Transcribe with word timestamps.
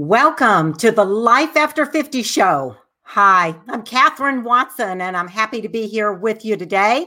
Welcome 0.00 0.74
to 0.74 0.92
the 0.92 1.04
Life 1.04 1.56
After 1.56 1.84
50 1.84 2.22
show. 2.22 2.76
Hi, 3.02 3.56
I'm 3.68 3.82
Katherine 3.82 4.44
Watson, 4.44 5.00
and 5.00 5.16
I'm 5.16 5.26
happy 5.26 5.60
to 5.60 5.68
be 5.68 5.88
here 5.88 6.12
with 6.12 6.44
you 6.44 6.56
today. 6.56 6.98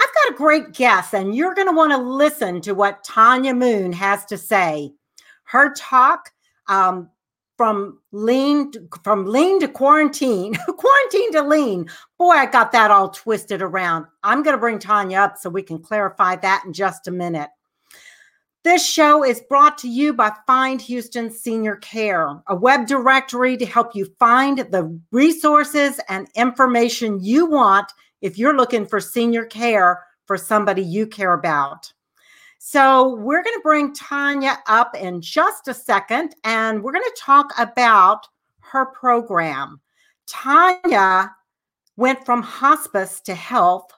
I've 0.00 0.14
got 0.24 0.32
a 0.32 0.36
great 0.36 0.72
guest, 0.72 1.14
and 1.14 1.36
you're 1.36 1.54
going 1.54 1.68
to 1.68 1.72
want 1.72 1.92
to 1.92 1.98
listen 1.98 2.60
to 2.62 2.74
what 2.74 3.04
Tanya 3.04 3.54
Moon 3.54 3.92
has 3.92 4.24
to 4.24 4.36
say. 4.36 4.92
Her 5.44 5.72
talk 5.74 6.32
um, 6.66 7.10
from 7.56 8.00
lean 8.10 8.72
from 9.04 9.26
lean 9.26 9.60
to 9.60 9.68
quarantine, 9.68 10.56
quarantine 10.66 11.30
to 11.30 11.42
lean. 11.42 11.88
Boy, 12.18 12.32
I 12.32 12.46
got 12.46 12.72
that 12.72 12.90
all 12.90 13.10
twisted 13.10 13.62
around. 13.62 14.06
I'm 14.24 14.42
going 14.42 14.56
to 14.56 14.60
bring 14.60 14.80
Tanya 14.80 15.18
up 15.18 15.38
so 15.38 15.48
we 15.48 15.62
can 15.62 15.78
clarify 15.78 16.34
that 16.34 16.64
in 16.66 16.72
just 16.72 17.06
a 17.06 17.12
minute. 17.12 17.50
This 18.66 18.84
show 18.84 19.22
is 19.22 19.42
brought 19.48 19.78
to 19.78 19.88
you 19.88 20.12
by 20.12 20.32
Find 20.44 20.82
Houston 20.82 21.30
Senior 21.30 21.76
Care, 21.76 22.42
a 22.48 22.56
web 22.56 22.88
directory 22.88 23.56
to 23.56 23.64
help 23.64 23.94
you 23.94 24.12
find 24.18 24.58
the 24.58 25.00
resources 25.12 26.00
and 26.08 26.26
information 26.34 27.22
you 27.22 27.46
want 27.46 27.92
if 28.22 28.36
you're 28.36 28.56
looking 28.56 28.84
for 28.84 28.98
senior 28.98 29.44
care 29.44 30.02
for 30.24 30.36
somebody 30.36 30.82
you 30.82 31.06
care 31.06 31.34
about. 31.34 31.92
So, 32.58 33.14
we're 33.14 33.44
going 33.44 33.54
to 33.54 33.62
bring 33.62 33.94
Tanya 33.94 34.58
up 34.66 34.96
in 34.96 35.20
just 35.20 35.68
a 35.68 35.72
second 35.72 36.34
and 36.42 36.82
we're 36.82 36.90
going 36.90 37.04
to 37.04 37.22
talk 37.22 37.52
about 37.60 38.26
her 38.62 38.86
program. 38.86 39.80
Tanya 40.26 41.30
went 41.96 42.26
from 42.26 42.42
hospice 42.42 43.20
to 43.20 43.34
health 43.36 43.92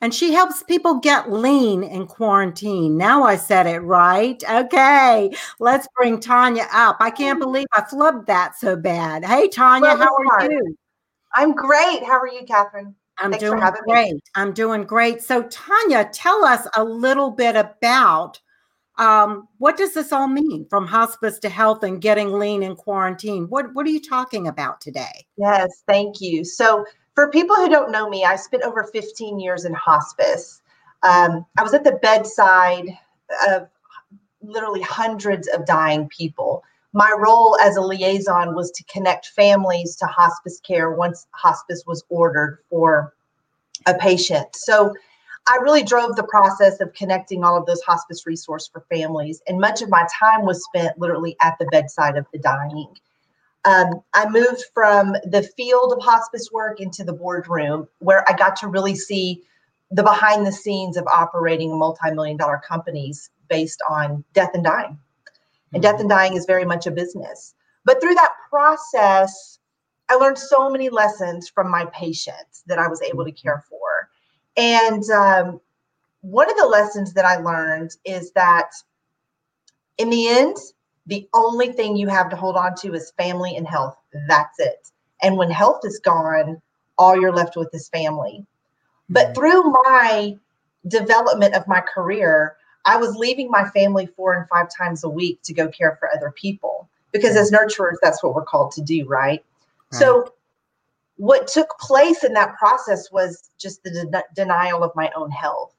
and 0.00 0.14
she 0.14 0.32
helps 0.32 0.62
people 0.62 1.00
get 1.00 1.30
lean 1.32 1.82
in 1.82 2.06
quarantine. 2.06 2.96
Now 2.96 3.24
I 3.24 3.36
said 3.36 3.66
it 3.66 3.80
right. 3.80 4.42
Okay, 4.48 5.30
let's 5.58 5.88
bring 5.96 6.20
Tanya 6.20 6.66
up. 6.72 6.96
I 7.00 7.10
can't 7.10 7.40
believe 7.40 7.66
I 7.74 7.82
flubbed 7.82 8.26
that 8.26 8.56
so 8.56 8.76
bad. 8.76 9.24
Hey, 9.24 9.48
Tanya, 9.48 9.96
how 9.96 10.16
are 10.32 10.50
you? 10.50 10.76
I'm 11.34 11.54
great. 11.54 12.02
How 12.04 12.18
are 12.18 12.28
you, 12.28 12.44
Catherine? 12.46 12.94
I'm 13.18 13.32
Thanks 13.32 13.44
doing 13.44 13.60
great. 13.86 14.14
Me. 14.14 14.20
I'm 14.36 14.52
doing 14.52 14.84
great. 14.84 15.22
So, 15.22 15.42
Tanya, 15.44 16.08
tell 16.12 16.44
us 16.44 16.68
a 16.76 16.84
little 16.84 17.30
bit 17.30 17.56
about 17.56 18.40
um, 18.98 19.48
what 19.58 19.76
does 19.76 19.94
this 19.94 20.12
all 20.12 20.26
mean 20.28 20.66
from 20.68 20.86
hospice 20.86 21.38
to 21.40 21.48
health 21.48 21.82
and 21.84 22.00
getting 22.00 22.32
lean 22.32 22.62
in 22.62 22.76
quarantine? 22.76 23.46
What 23.48 23.74
What 23.74 23.86
are 23.86 23.90
you 23.90 24.00
talking 24.00 24.48
about 24.48 24.80
today? 24.80 25.26
Yes, 25.36 25.82
thank 25.86 26.20
you. 26.20 26.44
So, 26.44 26.84
for 27.18 27.28
people 27.28 27.56
who 27.56 27.68
don't 27.68 27.90
know 27.90 28.08
me, 28.08 28.24
I 28.24 28.36
spent 28.36 28.62
over 28.62 28.84
15 28.84 29.40
years 29.40 29.64
in 29.64 29.74
hospice. 29.74 30.62
Um, 31.02 31.44
I 31.58 31.64
was 31.64 31.74
at 31.74 31.82
the 31.82 31.98
bedside 32.00 32.96
of 33.48 33.66
literally 34.40 34.82
hundreds 34.82 35.48
of 35.48 35.66
dying 35.66 36.08
people. 36.16 36.62
My 36.92 37.12
role 37.18 37.58
as 37.60 37.74
a 37.74 37.80
liaison 37.80 38.54
was 38.54 38.70
to 38.70 38.84
connect 38.84 39.30
families 39.30 39.96
to 39.96 40.06
hospice 40.06 40.60
care 40.60 40.92
once 40.92 41.26
hospice 41.32 41.82
was 41.88 42.04
ordered 42.08 42.60
for 42.70 43.14
a 43.86 43.94
patient. 43.94 44.54
So 44.54 44.94
I 45.48 45.56
really 45.56 45.82
drove 45.82 46.14
the 46.14 46.22
process 46.22 46.80
of 46.80 46.94
connecting 46.94 47.42
all 47.42 47.56
of 47.56 47.66
those 47.66 47.82
hospice 47.82 48.26
resource 48.26 48.68
for 48.72 48.84
families. 48.88 49.42
And 49.48 49.58
much 49.58 49.82
of 49.82 49.90
my 49.90 50.06
time 50.20 50.46
was 50.46 50.64
spent 50.66 50.96
literally 51.00 51.36
at 51.40 51.58
the 51.58 51.66
bedside 51.72 52.16
of 52.16 52.26
the 52.32 52.38
dying. 52.38 52.94
Um, 53.64 54.02
I 54.14 54.28
moved 54.28 54.64
from 54.72 55.12
the 55.24 55.48
field 55.56 55.92
of 55.92 56.02
hospice 56.02 56.50
work 56.52 56.80
into 56.80 57.04
the 57.04 57.12
boardroom 57.12 57.88
where 57.98 58.28
I 58.28 58.36
got 58.36 58.56
to 58.56 58.68
really 58.68 58.94
see 58.94 59.42
the 59.90 60.02
behind 60.02 60.46
the 60.46 60.52
scenes 60.52 60.96
of 60.96 61.06
operating 61.06 61.78
multi-million 61.78 62.36
dollar 62.36 62.60
companies 62.66 63.30
based 63.48 63.82
on 63.88 64.24
death 64.32 64.50
and 64.54 64.64
dying. 64.64 64.98
And 65.72 65.82
death 65.82 66.00
and 66.00 66.08
dying 66.08 66.34
is 66.34 66.46
very 66.46 66.64
much 66.64 66.86
a 66.86 66.90
business. 66.90 67.54
But 67.84 68.00
through 68.00 68.14
that 68.14 68.34
process, 68.48 69.58
I 70.08 70.14
learned 70.14 70.38
so 70.38 70.70
many 70.70 70.88
lessons 70.88 71.48
from 71.48 71.70
my 71.70 71.86
patients 71.86 72.62
that 72.66 72.78
I 72.78 72.88
was 72.88 73.02
able 73.02 73.24
to 73.24 73.32
care 73.32 73.64
for. 73.68 74.08
And 74.56 75.04
um, 75.10 75.60
one 76.20 76.50
of 76.50 76.56
the 76.56 76.66
lessons 76.66 77.12
that 77.14 77.24
I 77.24 77.36
learned 77.36 77.96
is 78.04 78.32
that 78.32 78.70
in 79.98 80.10
the 80.10 80.28
end, 80.28 80.56
the 81.08 81.26
only 81.34 81.72
thing 81.72 81.96
you 81.96 82.06
have 82.08 82.30
to 82.30 82.36
hold 82.36 82.56
on 82.56 82.74
to 82.76 82.94
is 82.94 83.12
family 83.16 83.56
and 83.56 83.66
health. 83.66 83.96
That's 84.28 84.58
it. 84.60 84.90
And 85.22 85.36
when 85.36 85.50
health 85.50 85.80
is 85.84 85.98
gone, 85.98 86.60
all 86.98 87.18
you're 87.18 87.32
left 87.32 87.56
with 87.56 87.70
is 87.72 87.88
family. 87.88 88.46
But 89.08 89.28
mm-hmm. 89.28 89.34
through 89.34 89.62
my 89.70 90.36
development 90.86 91.54
of 91.54 91.66
my 91.66 91.80
career, 91.80 92.56
I 92.84 92.96
was 92.98 93.16
leaving 93.16 93.50
my 93.50 93.68
family 93.70 94.06
four 94.06 94.34
and 94.34 94.48
five 94.48 94.68
times 94.76 95.02
a 95.02 95.08
week 95.08 95.40
to 95.44 95.54
go 95.54 95.68
care 95.68 95.96
for 95.98 96.10
other 96.14 96.30
people 96.30 96.88
because 97.12 97.36
as 97.36 97.50
nurturers, 97.50 97.96
that's 98.02 98.22
what 98.22 98.34
we're 98.34 98.44
called 98.44 98.72
to 98.72 98.82
do, 98.82 99.06
right? 99.06 99.28
right. 99.30 99.44
So, 99.90 100.32
what 101.16 101.48
took 101.48 101.68
place 101.80 102.22
in 102.22 102.32
that 102.34 102.56
process 102.56 103.10
was 103.10 103.50
just 103.58 103.82
the 103.82 103.90
de- 103.90 104.24
denial 104.36 104.84
of 104.84 104.92
my 104.94 105.10
own 105.16 105.30
health. 105.30 105.74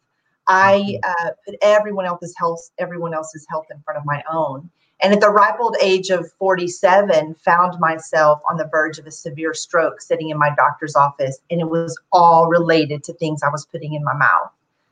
I 0.47 0.97
mm-hmm. 1.03 1.27
uh, 1.27 1.31
put 1.45 1.55
everyone 1.61 2.05
else's 2.05 2.35
health, 2.37 2.71
everyone 2.77 3.13
else's 3.13 3.45
health 3.49 3.67
in 3.71 3.79
front 3.81 3.97
of 3.97 4.05
my 4.05 4.21
own. 4.29 4.69
And 5.01 5.13
at 5.13 5.21
the 5.21 5.29
ripe 5.29 5.59
old 5.59 5.77
age 5.81 6.09
of 6.09 6.31
47, 6.33 7.35
found 7.35 7.79
myself 7.79 8.41
on 8.49 8.57
the 8.57 8.67
verge 8.69 8.97
of 8.97 9.07
a 9.07 9.11
severe 9.11 9.53
stroke 9.53 10.01
sitting 10.01 10.29
in 10.29 10.37
my 10.37 10.53
doctor's 10.55 10.95
office. 10.95 11.39
And 11.49 11.61
it 11.61 11.69
was 11.69 11.97
all 12.11 12.47
related 12.47 13.03
to 13.05 13.13
things 13.13 13.41
I 13.41 13.49
was 13.49 13.65
putting 13.65 13.93
in 13.93 14.03
my 14.03 14.13
mouth. 14.13 14.51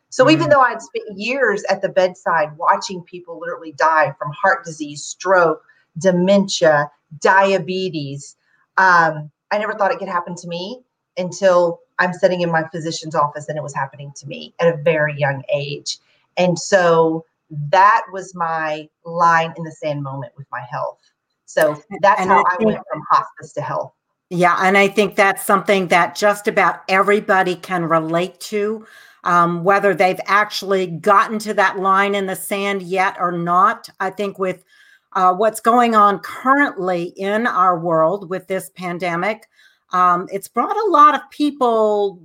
So 0.09 0.25
mm 0.25 0.31
even 0.31 0.49
though 0.49 0.61
I'd 0.61 0.81
spent 0.81 1.17
years 1.17 1.63
at 1.69 1.81
the 1.81 1.89
bedside 1.89 2.55
watching 2.57 3.01
people 3.03 3.39
literally 3.39 3.73
die 3.73 4.13
from 4.17 4.31
heart 4.31 4.63
disease, 4.63 5.03
stroke, 5.03 5.61
dementia, 5.97 6.89
diabetes, 7.19 8.35
um, 8.77 9.29
I 9.51 9.57
never 9.57 9.73
thought 9.73 9.91
it 9.91 9.99
could 9.99 10.07
happen 10.07 10.35
to 10.35 10.47
me 10.47 10.81
until 11.17 11.81
I'm 11.99 12.13
sitting 12.13 12.41
in 12.41 12.51
my 12.51 12.63
physician's 12.69 13.15
office 13.15 13.47
and 13.49 13.57
it 13.57 13.63
was 13.63 13.73
happening 13.73 14.13
to 14.17 14.27
me 14.27 14.53
at 14.59 14.73
a 14.73 14.77
very 14.77 15.17
young 15.17 15.43
age. 15.53 15.97
And 16.37 16.57
so 16.57 17.25
that 17.49 18.03
was 18.11 18.35
my 18.35 18.87
line 19.05 19.53
in 19.57 19.63
the 19.63 19.71
sand 19.71 20.03
moment 20.03 20.33
with 20.37 20.47
my 20.51 20.61
health. 20.69 20.99
So 21.45 21.81
that's 22.01 22.21
and 22.21 22.29
how 22.29 22.39
I, 22.39 22.57
I 22.59 22.65
went 22.65 22.81
from 22.91 23.01
hospice 23.09 23.53
to 23.53 23.61
health. 23.61 23.93
Yeah, 24.29 24.57
and 24.61 24.77
I 24.77 24.89
think 24.89 25.15
that's 25.15 25.45
something 25.45 25.87
that 25.87 26.15
just 26.15 26.49
about 26.49 26.81
everybody 26.89 27.55
can 27.55 27.85
relate 27.85 28.39
to, 28.41 28.85
um, 29.23 29.63
whether 29.63 29.95
they've 29.95 30.19
actually 30.25 30.87
gotten 30.87 31.39
to 31.39 31.53
that 31.53 31.79
line 31.79 32.13
in 32.13 32.25
the 32.25 32.35
sand 32.35 32.81
yet 32.81 33.15
or 33.19 33.31
not. 33.31 33.89
I 34.01 34.09
think 34.09 34.37
with 34.37 34.65
uh, 35.13 35.33
what's 35.33 35.61
going 35.61 35.95
on 35.95 36.19
currently 36.19 37.13
in 37.15 37.47
our 37.47 37.79
world 37.79 38.29
with 38.29 38.47
this 38.47 38.69
pandemic, 38.71 39.47
um, 39.93 40.27
it's 40.29 40.49
brought 40.49 40.75
a 40.75 40.89
lot 40.89 41.15
of 41.15 41.21
people 41.31 42.21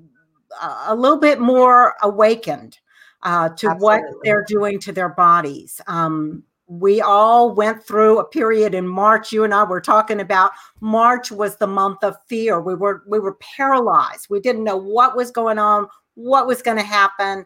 uh, 0.60 0.86
a 0.88 0.96
little 0.96 1.20
bit 1.20 1.38
more 1.38 1.94
awakened 2.02 2.78
uh, 3.22 3.48
to 3.50 3.70
Absolutely. 3.70 3.78
what 3.80 4.02
they're 4.24 4.44
doing 4.46 4.78
to 4.80 4.92
their 4.92 5.10
bodies. 5.10 5.80
Um, 5.86 6.44
we 6.66 7.00
all 7.02 7.54
went 7.54 7.84
through 7.84 8.18
a 8.18 8.24
period 8.24 8.74
in 8.74 8.88
March. 8.88 9.30
You 9.30 9.44
and 9.44 9.52
I 9.52 9.64
were 9.64 9.80
talking 9.80 10.20
about 10.20 10.52
March 10.80 11.30
was 11.30 11.56
the 11.56 11.66
month 11.66 12.02
of 12.02 12.16
fear. 12.26 12.60
We 12.60 12.74
were 12.74 13.02
we 13.06 13.18
were 13.18 13.34
paralyzed. 13.34 14.28
We 14.30 14.40
didn't 14.40 14.64
know 14.64 14.76
what 14.76 15.14
was 15.14 15.30
going 15.30 15.58
on, 15.58 15.86
what 16.14 16.46
was 16.46 16.62
going 16.62 16.78
to 16.78 16.82
happen, 16.82 17.44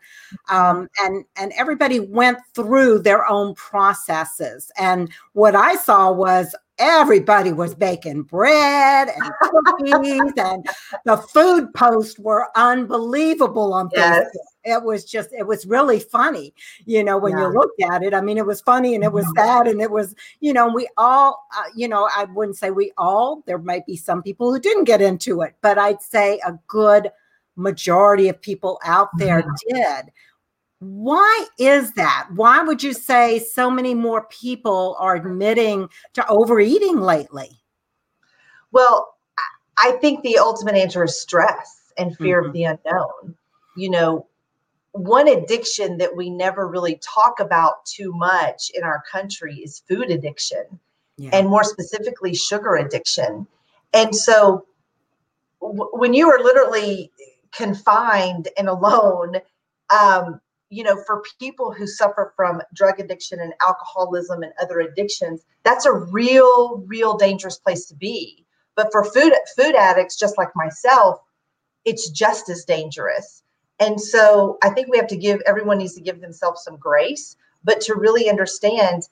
um, 0.49 0.89
and 1.03 1.25
and 1.37 1.53
everybody 1.57 1.99
went 1.99 2.39
through 2.55 3.01
their 3.01 3.29
own 3.29 3.55
processes. 3.55 4.71
And 4.79 5.11
what 5.33 5.57
I 5.57 5.75
saw 5.75 6.13
was 6.13 6.55
everybody 6.79 7.53
was 7.53 7.75
baking 7.75 8.23
bread 8.23 9.09
and 9.09 9.33
cookies 9.91 10.33
and 10.37 10.67
the 11.05 11.17
food 11.17 11.73
posts 11.75 12.19
were 12.19 12.49
unbelievable 12.55 13.73
on 13.73 13.89
yes. 13.95 14.25
Facebook. 14.25 14.41
It 14.67 14.83
was 14.83 15.05
just, 15.05 15.33
it 15.33 15.47
was 15.47 15.65
really 15.65 16.01
funny, 16.01 16.53
you 16.85 17.05
know, 17.05 17.17
when 17.17 17.33
yeah. 17.33 17.43
you 17.43 17.53
looked 17.53 17.81
at 17.81 18.03
it. 18.03 18.13
I 18.13 18.21
mean, 18.21 18.37
it 18.37 18.45
was 18.45 18.61
funny 18.61 18.95
and 18.95 19.05
it 19.05 19.13
was 19.13 19.25
mm-hmm. 19.27 19.39
sad 19.39 19.69
and 19.69 19.81
it 19.81 19.91
was, 19.91 20.15
you 20.41 20.53
know, 20.53 20.69
we 20.69 20.89
all, 20.97 21.47
uh, 21.57 21.71
you 21.75 21.87
know, 21.87 22.09
I 22.15 22.25
wouldn't 22.25 22.59
say 22.59 22.71
we 22.71 22.93
all, 22.99 23.43
there 23.47 23.59
might 23.59 23.87
be 23.87 23.97
some 23.97 24.23
people 24.23 24.53
who 24.53 24.59
didn't 24.59 24.85
get 24.85 25.01
into 25.01 25.43
it, 25.43 25.55
but 25.63 25.79
I'd 25.79 26.03
say 26.03 26.41
a 26.45 26.59
good 26.67 27.11
majority 27.55 28.29
of 28.29 28.43
people 28.43 28.81
out 28.85 29.09
there 29.17 29.43
mm-hmm. 29.43 29.77
did. 29.77 30.13
Why 30.81 31.47
is 31.59 31.93
that? 31.93 32.29
Why 32.35 32.63
would 32.63 32.83
you 32.83 32.93
say 32.93 33.39
so 33.39 33.71
many 33.71 33.95
more 33.95 34.27
people 34.27 34.97
are 34.99 35.17
admitting 35.17 35.89
to 36.15 36.29
overeating 36.29 37.01
lately? 37.01 37.51
Well, 38.73 39.15
I 39.79 39.93
think 39.93 40.23
the 40.23 40.39
ultimate 40.39 40.75
answer 40.75 41.05
is 41.05 41.21
stress 41.21 41.93
and 41.97 42.17
fear 42.17 42.41
mm-hmm. 42.41 42.49
of 42.49 42.53
the 42.53 42.65
unknown. 42.65 43.37
You 43.77 43.91
know, 43.91 44.27
one 44.99 45.29
addiction 45.29 45.99
that 45.99 46.17
we 46.17 46.31
never 46.31 46.69
really 46.69 47.01
talk 47.03 47.41
about 47.41 47.85
too 47.85 48.13
much 48.15 48.71
in 48.75 48.83
our 48.83 49.03
country 49.11 49.57
is 49.57 49.83
food 49.89 50.11
addiction, 50.11 50.65
yeah. 51.17 51.31
and 51.33 51.49
more 51.49 51.65
specifically, 51.65 52.35
sugar 52.35 52.77
addiction. 52.77 53.47
And 53.93 54.15
so, 54.15 54.67
w- 55.61 55.91
when 55.93 56.15
you 56.15 56.29
are 56.31 56.43
literally 56.43 57.11
confined 57.53 58.49
and 58.59 58.69
alone, 58.69 59.37
um, 59.91 60.41
you 60.69 60.83
know, 60.83 61.01
for 61.07 61.23
people 61.39 61.73
who 61.73 61.87
suffer 61.87 62.33
from 62.37 62.61
drug 62.75 62.99
addiction 62.99 63.41
and 63.41 63.53
alcoholism 63.63 64.43
and 64.43 64.53
other 64.61 64.81
addictions, 64.81 65.43
that's 65.65 65.87
a 65.87 65.93
real, 65.93 66.83
real 66.87 67.17
dangerous 67.17 67.59
place 67.59 67.87
to 67.87 67.95
be. 67.95 68.45
But 68.75 68.89
for 68.93 69.05
food 69.05 69.33
food 69.57 69.75
addicts, 69.75 70.19
just 70.19 70.37
like 70.37 70.55
myself, 70.55 71.21
it's 71.85 72.11
just 72.11 72.49
as 72.51 72.65
dangerous. 72.65 73.43
And 73.79 74.01
so 74.01 74.59
I 74.63 74.71
think 74.71 74.89
we 74.89 74.97
have 74.97 75.07
to 75.09 75.17
give 75.17 75.41
everyone 75.47 75.79
needs 75.79 75.95
to 75.95 76.01
give 76.01 76.21
themselves 76.21 76.63
some 76.63 76.77
grace, 76.77 77.37
but 77.65 77.81
to 77.83 77.95
really 77.95 78.31
understand, 78.31 79.09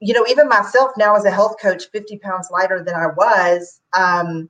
you 0.00 0.14
know, 0.14 0.26
even 0.28 0.48
myself 0.48 0.92
now 0.96 1.16
as 1.16 1.24
a 1.24 1.30
health 1.30 1.56
coach, 1.60 1.90
50 1.90 2.18
pounds 2.18 2.48
lighter 2.50 2.82
than 2.84 2.94
I 2.94 3.08
was, 3.08 3.80
um, 3.92 4.48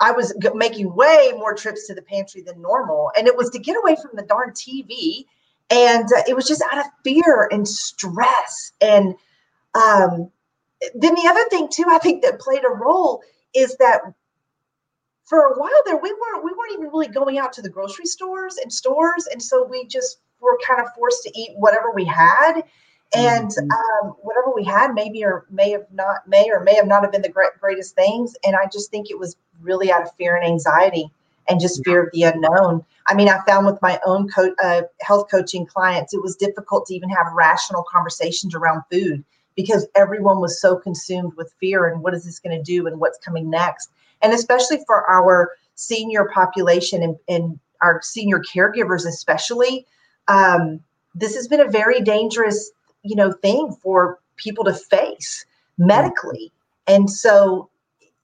I 0.00 0.12
was 0.12 0.34
g- 0.42 0.50
making 0.54 0.94
way 0.94 1.32
more 1.36 1.54
trips 1.54 1.86
to 1.86 1.94
the 1.94 2.02
pantry 2.02 2.42
than 2.42 2.60
normal. 2.60 3.10
And 3.16 3.26
it 3.26 3.36
was 3.36 3.50
to 3.50 3.58
get 3.58 3.76
away 3.76 3.96
from 3.96 4.10
the 4.14 4.22
darn 4.22 4.50
TV. 4.50 5.24
And 5.70 6.04
uh, 6.04 6.22
it 6.28 6.36
was 6.36 6.46
just 6.46 6.62
out 6.70 6.78
of 6.78 6.86
fear 7.02 7.48
and 7.50 7.66
stress. 7.66 8.72
And 8.80 9.14
um, 9.74 10.30
then 10.94 11.14
the 11.14 11.26
other 11.28 11.48
thing, 11.48 11.68
too, 11.72 11.86
I 11.88 11.98
think 11.98 12.22
that 12.22 12.40
played 12.40 12.64
a 12.64 12.68
role 12.68 13.22
is 13.54 13.76
that 13.78 14.02
for 15.26 15.40
a 15.40 15.58
while 15.58 15.82
there 15.84 15.96
we 15.96 16.12
weren't 16.12 16.44
we 16.44 16.52
weren't 16.52 16.72
even 16.72 16.88
really 16.88 17.08
going 17.08 17.38
out 17.38 17.52
to 17.52 17.60
the 17.60 17.68
grocery 17.68 18.06
stores 18.06 18.56
and 18.62 18.72
stores 18.72 19.26
and 19.26 19.42
so 19.42 19.64
we 19.64 19.86
just 19.86 20.20
were 20.40 20.58
kind 20.66 20.80
of 20.80 20.92
forced 20.94 21.22
to 21.24 21.38
eat 21.38 21.50
whatever 21.56 21.92
we 21.94 22.04
had. 22.04 22.62
And 23.14 23.50
mm-hmm. 23.50 24.06
um, 24.08 24.14
whatever 24.22 24.52
we 24.54 24.64
had 24.64 24.92
maybe 24.92 25.24
or 25.24 25.46
may 25.48 25.70
have 25.70 25.86
not 25.92 26.26
may 26.26 26.50
or 26.50 26.60
may 26.60 26.74
have 26.74 26.88
not 26.88 27.02
have 27.02 27.12
been 27.12 27.22
the 27.22 27.28
great, 27.28 27.50
greatest 27.60 27.94
things 27.94 28.34
and 28.44 28.56
i 28.56 28.66
just 28.66 28.90
think 28.90 29.10
it 29.10 29.18
was 29.18 29.36
really 29.60 29.92
out 29.92 30.02
of 30.02 30.12
fear 30.16 30.34
and 30.34 30.44
anxiety 30.44 31.08
and 31.48 31.60
just 31.60 31.84
fear 31.84 32.02
of 32.02 32.08
the 32.12 32.24
unknown. 32.24 32.84
I 33.06 33.14
mean 33.14 33.28
i 33.28 33.38
found 33.46 33.64
with 33.64 33.80
my 33.80 34.00
own 34.04 34.28
co- 34.28 34.56
uh, 34.60 34.82
health 35.02 35.28
coaching 35.30 35.66
clients 35.66 36.14
it 36.14 36.22
was 36.22 36.34
difficult 36.34 36.86
to 36.86 36.94
even 36.96 37.08
have 37.10 37.32
rational 37.32 37.84
conversations 37.84 38.56
around 38.56 38.82
food 38.90 39.24
because 39.56 39.86
everyone 39.94 40.40
was 40.40 40.60
so 40.60 40.76
consumed 40.76 41.34
with 41.34 41.52
fear 41.58 41.86
and 41.86 42.02
what 42.02 42.14
is 42.14 42.24
this 42.24 42.38
going 42.38 42.56
to 42.56 42.62
do 42.62 42.86
and 42.86 43.00
what's 43.00 43.18
coming 43.18 43.50
next. 43.50 43.90
And 44.22 44.32
especially 44.32 44.78
for 44.86 45.08
our 45.10 45.52
senior 45.74 46.26
population 46.32 47.02
and, 47.02 47.16
and 47.28 47.58
our 47.82 48.00
senior 48.02 48.40
caregivers 48.40 49.06
especially 49.06 49.86
um, 50.28 50.80
this 51.14 51.34
has 51.34 51.48
been 51.48 51.60
a 51.60 51.70
very 51.70 52.00
dangerous 52.00 52.70
you 53.02 53.16
know 53.16 53.32
thing 53.32 53.74
for 53.82 54.18
people 54.36 54.64
to 54.64 54.74
face 54.74 55.44
medically. 55.78 56.52
And 56.86 57.10
so 57.10 57.70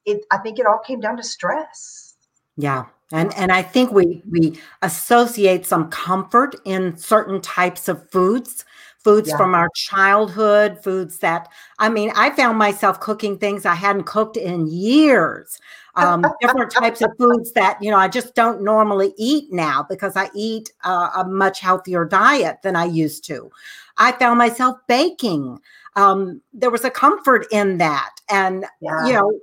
it 0.05 0.25
i 0.31 0.39
think 0.39 0.59
it 0.59 0.67
all 0.67 0.79
came 0.79 1.01
down 1.01 1.17
to 1.17 1.23
stress. 1.23 2.15
Yeah 2.57 2.87
and 3.13 3.33
and 3.37 3.53
i 3.53 3.63
think 3.63 3.93
we 3.93 4.23
we 4.31 4.59
associate 4.81 5.67
some 5.67 5.89
comfort 5.91 6.57
in 6.65 6.97
certain 6.97 7.41
types 7.41 7.89
of 7.89 8.11
foods 8.11 8.65
foods 9.03 9.31
yeah. 9.31 9.37
from 9.37 9.55
our 9.55 9.69
childhood, 9.75 10.83
foods 10.83 11.19
that, 11.19 11.49
I 11.79 11.89
mean, 11.89 12.13
I 12.15 12.31
found 12.31 12.59
myself 12.59 13.01
cooking 13.01 13.39
things 13.39 13.67
I 13.67 13.75
hadn't 13.75 14.05
cooked 14.05 14.37
in 14.37 14.67
years. 14.67 15.61
Um, 15.95 16.25
different 16.41 16.71
types 16.71 17.03
of 17.03 17.11
foods 17.19 17.53
that, 17.55 17.83
you 17.83 17.91
know, 17.91 17.99
I 17.99 18.09
just 18.09 18.35
don't 18.35 18.63
normally 18.63 19.13
eat 19.19 19.53
now 19.53 19.85
because 19.89 20.17
I 20.17 20.31
eat 20.35 20.73
uh, 20.85 21.11
a 21.17 21.25
much 21.29 21.61
healthier 21.61 22.05
diet 22.07 22.59
than 22.63 22.77
I 22.77 22.87
used 22.87 23.25
to. 23.27 23.51
I 23.99 24.13
found 24.13 24.39
myself 24.39 24.79
baking. 24.89 25.59
Um, 25.97 26.41
there 26.55 26.71
was 26.71 26.85
a 26.85 26.91
comfort 26.91 27.47
in 27.51 27.77
that. 27.79 28.11
And, 28.31 28.65
yeah. 28.81 29.07
you 29.07 29.13
know, 29.13 29.39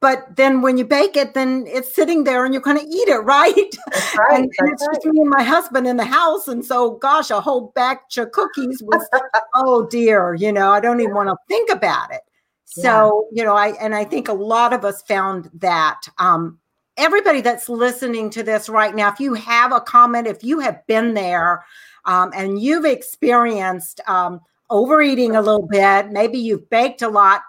but 0.00 0.36
then 0.36 0.62
when 0.62 0.78
you 0.78 0.84
bake 0.84 1.16
it, 1.16 1.34
then 1.34 1.64
it's 1.66 1.94
sitting 1.94 2.24
there 2.24 2.44
and 2.44 2.54
you're 2.54 2.62
going 2.62 2.78
to 2.78 2.86
eat 2.86 3.08
it, 3.08 3.18
right? 3.24 3.54
right 3.54 4.32
and, 4.32 4.52
and 4.58 4.72
it's 4.72 4.86
right. 4.86 4.94
just 4.94 5.06
me 5.06 5.20
and 5.20 5.30
my 5.30 5.42
husband 5.42 5.86
in 5.86 5.96
the 5.96 6.04
house. 6.04 6.48
And 6.48 6.64
so, 6.64 6.92
gosh, 6.92 7.30
a 7.30 7.40
whole 7.40 7.72
batch 7.74 8.18
of 8.18 8.32
cookies 8.32 8.82
was, 8.82 9.06
oh 9.54 9.86
dear, 9.86 10.34
you 10.34 10.52
know, 10.52 10.70
I 10.70 10.80
don't 10.80 11.00
even 11.00 11.14
want 11.14 11.28
to 11.28 11.36
think 11.48 11.70
about 11.70 12.12
it. 12.12 12.20
So, 12.64 13.28
yeah. 13.32 13.42
you 13.42 13.46
know, 13.46 13.56
I, 13.56 13.68
and 13.80 13.94
I 13.94 14.04
think 14.04 14.28
a 14.28 14.32
lot 14.32 14.72
of 14.72 14.84
us 14.84 15.02
found 15.02 15.50
that, 15.54 16.00
um, 16.18 16.58
everybody 16.96 17.40
that's 17.40 17.68
listening 17.68 18.30
to 18.30 18.42
this 18.42 18.68
right 18.68 18.94
now, 18.94 19.08
if 19.08 19.18
you 19.18 19.34
have 19.34 19.72
a 19.72 19.80
comment, 19.80 20.26
if 20.26 20.44
you 20.44 20.60
have 20.60 20.84
been 20.86 21.14
there, 21.14 21.64
um, 22.04 22.32
and 22.34 22.60
you've 22.60 22.84
experienced, 22.84 24.00
um, 24.06 24.40
overeating 24.70 25.36
a 25.36 25.40
little 25.40 25.66
bit, 25.66 26.10
maybe 26.10 26.38
you've 26.38 26.68
baked 26.70 27.02
a 27.02 27.08
lot, 27.08 27.42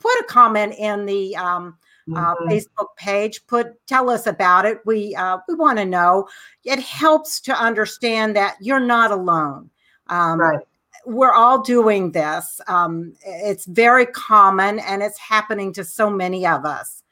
put 0.00 0.20
a 0.20 0.24
comment 0.24 0.74
in 0.78 1.06
the 1.06 1.36
um, 1.36 1.76
uh, 2.14 2.34
mm-hmm. 2.34 2.48
Facebook 2.48 2.96
page. 2.96 3.46
Put 3.46 3.74
tell 3.86 4.10
us 4.10 4.26
about 4.26 4.64
it. 4.64 4.78
We 4.84 5.14
uh, 5.14 5.38
we 5.48 5.54
want 5.54 5.78
to 5.78 5.84
know. 5.84 6.28
It 6.64 6.78
helps 6.78 7.40
to 7.42 7.54
understand 7.54 8.36
that 8.36 8.56
you're 8.60 8.80
not 8.80 9.10
alone. 9.10 9.70
Um, 10.08 10.40
right. 10.40 10.60
We're 11.06 11.32
all 11.32 11.62
doing 11.62 12.12
this. 12.12 12.60
Um, 12.66 13.14
it's 13.24 13.66
very 13.66 14.06
common, 14.06 14.78
and 14.80 15.02
it's 15.02 15.18
happening 15.18 15.72
to 15.74 15.84
so 15.84 16.10
many 16.10 16.46
of 16.46 16.64
us. 16.64 17.02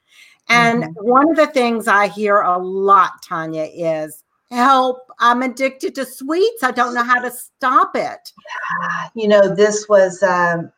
And 0.48 0.84
mm-hmm. 0.84 1.08
one 1.08 1.30
of 1.30 1.36
the 1.36 1.46
things 1.46 1.88
I 1.88 2.08
hear 2.08 2.40
a 2.40 2.58
lot, 2.58 3.22
Tanya, 3.22 3.68
is 3.72 4.22
help. 4.50 4.98
I'm 5.18 5.42
addicted 5.42 5.94
to 5.96 6.04
sweets. 6.04 6.62
I 6.62 6.70
don't 6.70 6.94
know 6.94 7.02
how 7.02 7.20
to 7.20 7.30
stop 7.30 7.96
it. 7.96 8.32
You 9.14 9.28
know, 9.28 9.54
this 9.54 9.88
was 9.88 10.22
um, 10.22 10.70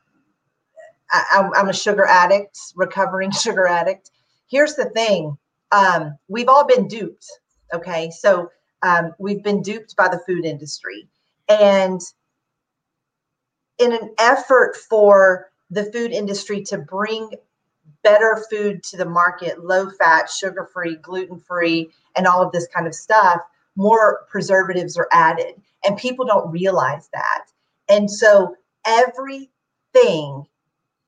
I, 1.10 1.50
am 1.56 1.68
a 1.68 1.72
sugar 1.72 2.04
addict, 2.04 2.58
recovering 2.74 3.30
sugar 3.32 3.66
addict. 3.66 4.10
Here's 4.48 4.74
the 4.74 4.90
thing 4.90 5.36
um, 5.72 6.18
we've 6.28 6.48
all 6.48 6.66
been 6.66 6.88
duped. 6.88 7.26
Okay. 7.72 8.10
So 8.10 8.50
um, 8.82 9.12
we've 9.18 9.42
been 9.42 9.62
duped 9.62 9.96
by 9.96 10.08
the 10.08 10.20
food 10.26 10.44
industry. 10.44 11.08
And 11.48 12.00
in 13.78 13.92
an 13.92 14.14
effort 14.18 14.76
for 14.76 15.50
the 15.70 15.84
food 15.84 16.12
industry 16.12 16.62
to 16.62 16.78
bring 16.78 17.30
better 18.02 18.42
food 18.50 18.82
to 18.84 18.96
the 18.96 19.04
market, 19.04 19.64
low 19.64 19.90
fat, 19.90 20.30
sugar 20.30 20.68
free, 20.72 20.96
gluten 20.96 21.38
free, 21.38 21.90
and 22.16 22.26
all 22.26 22.42
of 22.42 22.52
this 22.52 22.66
kind 22.74 22.86
of 22.86 22.94
stuff, 22.94 23.40
more 23.76 24.26
preservatives 24.28 24.96
are 24.96 25.08
added. 25.12 25.54
And 25.84 25.96
people 25.96 26.24
don't 26.24 26.50
realize 26.50 27.08
that. 27.12 27.44
And 27.88 28.10
so 28.10 28.56
everything 28.86 30.46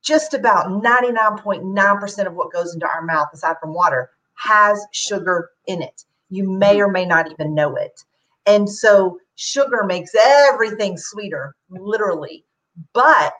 just 0.02 0.34
about 0.34 0.66
99.9% 0.66 2.26
of 2.26 2.34
what 2.34 2.52
goes 2.52 2.74
into 2.74 2.88
our 2.88 3.02
mouth, 3.02 3.28
aside 3.32 3.56
from 3.60 3.74
water, 3.74 4.10
has 4.34 4.84
sugar 4.92 5.50
in 5.66 5.82
it. 5.82 6.04
You 6.30 6.48
may 6.50 6.80
or 6.80 6.88
may 6.88 7.04
not 7.04 7.30
even 7.30 7.54
know 7.54 7.76
it. 7.76 8.04
And 8.46 8.68
so 8.68 9.18
sugar 9.36 9.84
makes 9.84 10.12
everything 10.14 10.96
sweeter, 10.96 11.54
literally. 11.68 12.44
But 12.92 13.34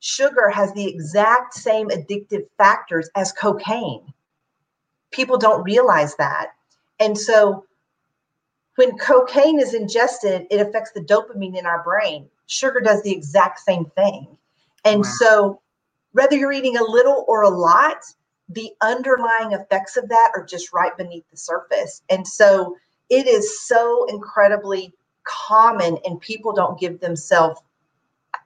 sugar 0.00 0.50
has 0.50 0.72
the 0.72 0.86
exact 0.86 1.54
same 1.54 1.88
addictive 1.88 2.46
factors 2.58 3.08
as 3.14 3.32
cocaine. 3.32 4.12
People 5.12 5.38
don't 5.38 5.62
realize 5.62 6.16
that. 6.16 6.52
And 6.98 7.16
so 7.16 7.64
when 8.76 8.96
cocaine 8.98 9.60
is 9.60 9.74
ingested, 9.74 10.46
it 10.50 10.60
affects 10.60 10.92
the 10.92 11.00
dopamine 11.00 11.58
in 11.58 11.66
our 11.66 11.82
brain. 11.84 12.28
Sugar 12.46 12.80
does 12.80 13.02
the 13.02 13.12
exact 13.12 13.60
same 13.60 13.84
thing. 13.96 14.26
And 14.84 15.02
wow. 15.02 15.10
so 15.18 15.62
whether 16.12 16.36
you're 16.36 16.52
eating 16.52 16.76
a 16.76 16.84
little 16.84 17.24
or 17.28 17.42
a 17.42 17.48
lot, 17.48 17.98
the 18.48 18.70
underlying 18.80 19.52
effects 19.52 19.96
of 19.96 20.08
that 20.08 20.32
are 20.36 20.44
just 20.44 20.72
right 20.72 20.96
beneath 20.96 21.24
the 21.30 21.36
surface. 21.36 22.02
And 22.10 22.26
so 22.26 22.76
it 23.08 23.26
is 23.26 23.62
so 23.66 24.06
incredibly 24.08 24.94
common, 25.24 25.98
and 26.04 26.20
people 26.20 26.52
don't 26.52 26.78
give 26.78 27.00
themselves 27.00 27.60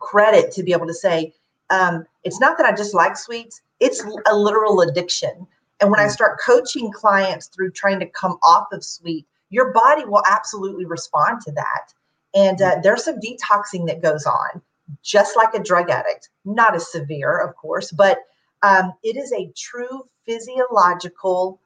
credit 0.01 0.53
to 0.53 0.63
be 0.63 0.73
able 0.73 0.87
to 0.87 0.95
say, 0.95 1.33
um, 1.71 2.05
it's 2.25 2.41
not 2.41 2.57
that 2.59 2.67
I 2.67 2.75
just 2.75 2.95
like 2.95 3.17
sweets, 3.17 3.63
it's 3.81 4.05
a 4.27 4.37
literal 4.37 4.81
addiction. 4.81 5.47
And 5.81 5.91
when 5.91 6.01
I 6.01 6.07
mm. 6.07 6.11
start 6.11 6.41
coaching 6.45 6.91
clients 6.93 7.49
through 7.49 7.73
trying 7.73 8.01
to 8.01 8.07
come 8.07 8.39
off 8.43 8.69
of 8.73 8.85
sweet, 8.85 9.27
your 9.51 9.73
body 9.73 10.05
will 10.05 10.23
absolutely 10.27 10.87
respond 10.87 11.41
to 11.43 11.53
that. 11.53 11.93
And 12.35 12.61
uh, 12.61 12.77
there's 12.83 13.05
some 13.05 13.21
detoxing 13.21 13.87
that 13.87 14.03
goes 14.03 14.27
on 14.27 14.63
just 15.03 15.37
like 15.37 15.55
a 15.55 15.63
drug 15.63 15.91
addict, 15.91 16.31
not 16.45 16.75
as 16.75 16.91
severe, 16.91 17.39
of 17.39 17.55
course, 17.57 17.91
but 17.91 18.19
um, 18.63 18.93
it 19.03 19.17
is 19.17 19.33
a 19.33 19.53
true 19.57 20.09
physiological 20.25 21.61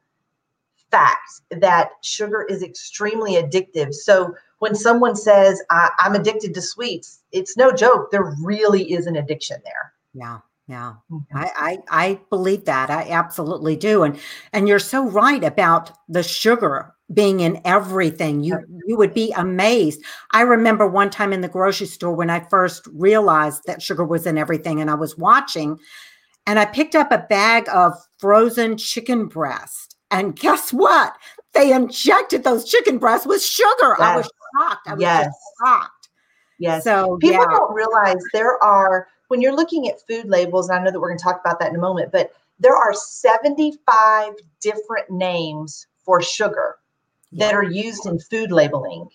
fact 0.91 1.41
that 1.51 1.91
sugar 2.01 2.45
is 2.49 2.63
extremely 2.63 3.33
addictive. 3.33 3.93
So 3.93 4.35
when 4.59 4.75
someone 4.75 5.15
says, 5.15 5.63
I'm 5.69 6.15
addicted 6.15 6.53
to 6.53 6.61
sweets, 6.61 7.23
it's 7.31 7.57
no 7.57 7.71
joke. 7.71 8.11
There 8.11 8.35
really 8.41 8.91
is 8.91 9.07
an 9.07 9.15
addiction 9.15 9.57
there. 9.63 9.93
Yeah. 10.13 10.39
Yeah, 10.71 10.93
mm-hmm. 11.11 11.37
I, 11.37 11.51
I, 11.57 11.77
I 11.89 12.19
believe 12.29 12.63
that. 12.63 12.89
I 12.89 13.09
absolutely 13.09 13.75
do. 13.75 14.03
And 14.03 14.17
and 14.53 14.69
you're 14.69 14.79
so 14.79 15.05
right 15.05 15.43
about 15.43 15.91
the 16.07 16.23
sugar 16.23 16.95
being 17.13 17.41
in 17.41 17.59
everything. 17.65 18.41
You 18.41 18.57
you 18.85 18.95
would 18.95 19.13
be 19.13 19.33
amazed. 19.33 20.01
I 20.31 20.43
remember 20.43 20.87
one 20.87 21.09
time 21.09 21.33
in 21.33 21.41
the 21.41 21.49
grocery 21.49 21.87
store 21.87 22.15
when 22.15 22.29
I 22.29 22.47
first 22.49 22.87
realized 22.93 23.63
that 23.65 23.81
sugar 23.81 24.05
was 24.05 24.25
in 24.25 24.37
everything 24.37 24.79
and 24.79 24.89
I 24.89 24.95
was 24.95 25.17
watching 25.17 25.77
and 26.47 26.57
I 26.57 26.63
picked 26.63 26.95
up 26.95 27.11
a 27.11 27.25
bag 27.29 27.67
of 27.67 27.93
frozen 28.19 28.77
chicken 28.77 29.27
breast. 29.27 29.97
And 30.09 30.37
guess 30.37 30.71
what? 30.71 31.17
They 31.53 31.73
injected 31.73 32.45
those 32.45 32.63
chicken 32.63 32.97
breasts 32.97 33.27
with 33.27 33.43
sugar. 33.43 33.97
Yes. 33.99 34.01
I 34.07 34.15
was 34.15 34.29
shocked. 34.57 34.87
I 34.87 34.93
was 34.93 35.01
yes. 35.01 35.33
shocked. 35.61 36.09
Yes. 36.59 36.85
So 36.85 37.17
people 37.17 37.41
yeah. 37.41 37.57
don't 37.57 37.73
realize 37.73 38.23
there 38.31 38.63
are 38.63 39.07
when 39.31 39.39
you're 39.39 39.55
looking 39.55 39.87
at 39.87 40.05
food 40.05 40.25
labels, 40.25 40.67
and 40.67 40.77
I 40.77 40.83
know 40.83 40.91
that 40.91 40.99
we're 40.99 41.07
going 41.07 41.17
to 41.17 41.23
talk 41.23 41.39
about 41.39 41.57
that 41.61 41.69
in 41.69 41.75
a 41.77 41.79
moment, 41.79 42.11
but 42.11 42.33
there 42.59 42.75
are 42.75 42.93
75 42.93 44.33
different 44.59 45.09
names 45.09 45.87
for 46.03 46.21
sugar 46.21 46.75
yeah. 47.31 47.45
that 47.45 47.55
are 47.55 47.63
used 47.63 48.05
in 48.05 48.19
food 48.19 48.51
labeling. 48.51 49.07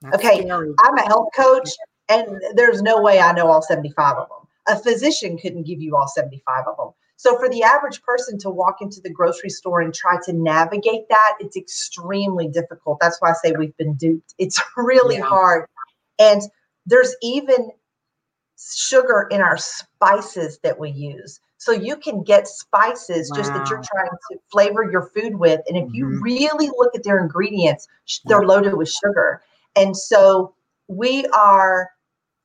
That's 0.00 0.16
okay, 0.16 0.40
scary. 0.42 0.74
I'm 0.80 0.98
a 0.98 1.02
health 1.02 1.28
coach, 1.36 1.70
and 2.08 2.42
there's 2.56 2.82
no 2.82 3.00
way 3.00 3.20
I 3.20 3.30
know 3.30 3.46
all 3.46 3.62
75 3.62 4.16
of 4.16 4.28
them. 4.28 4.48
A 4.66 4.82
physician 4.82 5.38
couldn't 5.38 5.62
give 5.62 5.80
you 5.80 5.96
all 5.96 6.08
75 6.08 6.64
of 6.66 6.76
them. 6.76 6.90
So 7.14 7.38
for 7.38 7.48
the 7.48 7.62
average 7.62 8.02
person 8.02 8.40
to 8.40 8.50
walk 8.50 8.78
into 8.80 9.00
the 9.00 9.10
grocery 9.10 9.50
store 9.50 9.80
and 9.80 9.94
try 9.94 10.16
to 10.24 10.32
navigate 10.32 11.08
that, 11.08 11.36
it's 11.38 11.56
extremely 11.56 12.48
difficult. 12.48 12.98
That's 13.00 13.20
why 13.20 13.30
I 13.30 13.34
say 13.34 13.52
we've 13.52 13.76
been 13.76 13.94
duped. 13.94 14.34
It's 14.38 14.60
really 14.76 15.18
yeah. 15.18 15.22
hard. 15.22 15.68
And 16.18 16.42
there's 16.84 17.14
even 17.22 17.70
sugar 18.74 19.28
in 19.30 19.40
our 19.40 19.56
spices 19.56 20.58
that 20.62 20.78
we 20.78 20.90
use. 20.90 21.40
So 21.58 21.70
you 21.72 21.96
can 21.96 22.24
get 22.24 22.48
spices 22.48 23.30
wow. 23.30 23.36
just 23.36 23.52
that 23.52 23.70
you're 23.70 23.82
trying 23.84 24.10
to 24.30 24.38
flavor 24.50 24.90
your 24.90 25.10
food 25.14 25.36
with. 25.36 25.60
And 25.68 25.76
if 25.76 25.92
you 25.92 26.06
mm-hmm. 26.06 26.22
really 26.22 26.68
look 26.76 26.94
at 26.94 27.04
their 27.04 27.20
ingredients, 27.20 27.86
they're 28.24 28.44
loaded 28.44 28.74
with 28.74 28.90
sugar. 28.90 29.42
And 29.76 29.96
so 29.96 30.54
we 30.88 31.24
are 31.26 31.90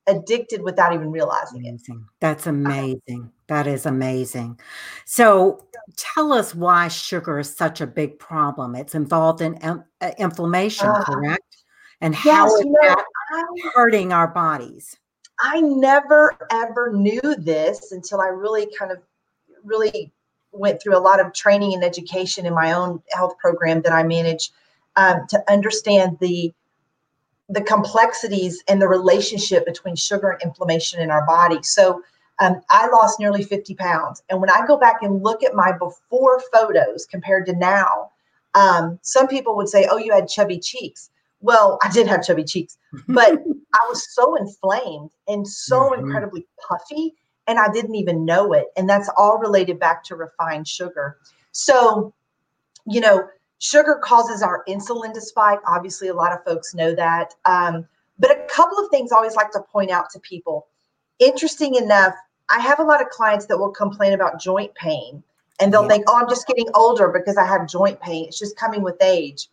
addicted 0.08 0.62
without 0.62 0.94
even 0.94 1.12
realizing 1.12 1.68
amazing. 1.68 1.96
it. 1.96 2.02
That's 2.20 2.48
amazing. 2.48 3.32
That 3.48 3.68
is 3.68 3.86
amazing. 3.86 4.60
So 5.06 5.66
tell 5.96 6.32
us 6.32 6.54
why 6.56 6.88
sugar 6.88 7.40
is 7.40 7.54
such 7.54 7.82
a 7.82 7.88
big 7.88 8.20
problem. 8.20 8.76
It's 8.76 8.96
involved 8.96 9.42
in 9.42 9.56
uh, 9.56 9.80
inflammation, 10.18 10.88
uh, 10.88 11.04
correct? 11.04 11.64
And 12.02 12.14
how 12.14 12.46
yes, 12.46 12.54
is 12.54 12.66
you 12.66 12.72
know, 12.72 12.78
that 12.82 13.04
hurting 13.74 14.14
our 14.14 14.28
bodies? 14.28 14.96
I 15.40 15.62
never 15.62 16.38
ever 16.52 16.92
knew 16.94 17.36
this 17.38 17.92
until 17.92 18.22
I 18.22 18.28
really 18.28 18.68
kind 18.78 18.92
of 18.92 19.00
really 19.64 20.12
went 20.52 20.82
through 20.82 20.98
a 20.98 21.00
lot 21.00 21.20
of 21.20 21.34
training 21.34 21.74
and 21.74 21.84
education 21.84 22.46
in 22.46 22.54
my 22.54 22.74
own 22.74 23.02
health 23.12 23.38
program 23.38 23.82
that 23.84 23.94
I 23.94 24.04
manage 24.04 24.52
um, 24.96 25.26
to 25.30 25.44
understand 25.52 26.18
the 26.20 26.54
the 27.50 27.62
complexities 27.62 28.62
and 28.68 28.82
the 28.82 28.88
relationship 28.88 29.66
between 29.66 29.96
sugar 29.96 30.32
and 30.32 30.42
inflammation 30.42 31.00
in 31.00 31.10
our 31.10 31.26
body. 31.26 31.60
So 31.64 32.02
um, 32.40 32.62
I 32.70 32.88
lost 32.88 33.20
nearly 33.20 33.42
50 33.42 33.74
pounds. 33.76 34.22
And 34.30 34.42
when 34.42 34.50
I 34.50 34.66
go 34.68 34.78
back 34.78 35.02
and 35.02 35.24
look 35.24 35.44
at 35.44 35.56
my 35.56 35.72
before 35.72 36.42
photos 36.52 37.06
compared 37.06 37.46
to 37.46 37.56
now, 37.56 38.12
um, 38.54 39.00
some 39.02 39.28
people 39.28 39.56
would 39.56 39.70
say, 39.70 39.88
oh, 39.90 39.98
you 39.98 40.14
had 40.14 40.28
chubby 40.28 40.60
cheeks. 40.60 41.10
Well, 41.48 41.80
I 41.82 41.90
did 41.90 42.08
have 42.08 42.26
chubby 42.26 42.44
cheeks, 42.44 42.78
but 43.08 43.32
I 43.74 43.86
was 43.88 44.14
so 44.14 44.36
inflamed 44.36 45.12
and 45.30 45.48
so 45.48 45.80
mm-hmm. 45.80 46.04
incredibly 46.04 46.46
puffy 46.68 47.16
and 47.48 47.58
I 47.58 47.72
didn't 47.72 47.96
even 47.96 48.26
know 48.26 48.52
it. 48.52 48.66
And 48.76 48.90
that's 48.90 49.10
all 49.18 49.38
related 49.38 49.80
back 49.80 50.04
to 50.06 50.18
refined 50.18 50.68
sugar. 50.68 51.16
So, 51.54 52.14
you 52.86 53.00
know, 53.00 53.30
sugar 53.60 53.98
causes 54.04 54.44
our 54.44 54.66
insulin 54.68 55.14
to 55.14 55.22
spike. 55.22 55.60
Obviously, 55.66 56.10
a 56.10 56.14
lot 56.14 56.34
of 56.34 56.44
folks 56.44 56.76
know 56.76 56.94
that. 56.96 57.34
Um, 57.46 57.88
but 58.20 58.30
a 58.30 58.44
couple 58.50 58.78
of 58.80 58.90
things 58.90 59.14
I 59.14 59.16
always 59.16 59.38
like 59.38 59.52
to 59.52 59.62
point 59.62 59.90
out 59.90 60.10
to 60.12 60.20
people. 60.20 60.68
Interesting 61.20 61.76
enough, 61.76 62.14
I 62.50 62.60
have 62.60 62.80
a 62.80 62.84
lot 62.84 63.02
of 63.02 63.08
clients 63.08 63.46
that 63.46 63.58
will 63.58 63.72
complain 63.72 64.12
about 64.12 64.42
joint 64.42 64.76
pain 64.76 65.24
and 65.62 65.74
they'll 65.74 65.84
yeah. 65.84 65.88
think, 65.88 66.04
oh, 66.10 66.18
I'm 66.18 66.28
just 66.28 66.46
getting 66.46 66.68
older 66.76 67.08
because 67.08 67.38
I 67.38 67.46
have 67.46 67.70
joint 67.70 68.02
pain. 68.02 68.26
It's 68.26 68.38
just 68.38 68.58
coming 68.58 68.82
with 68.82 69.02
age. 69.02 69.48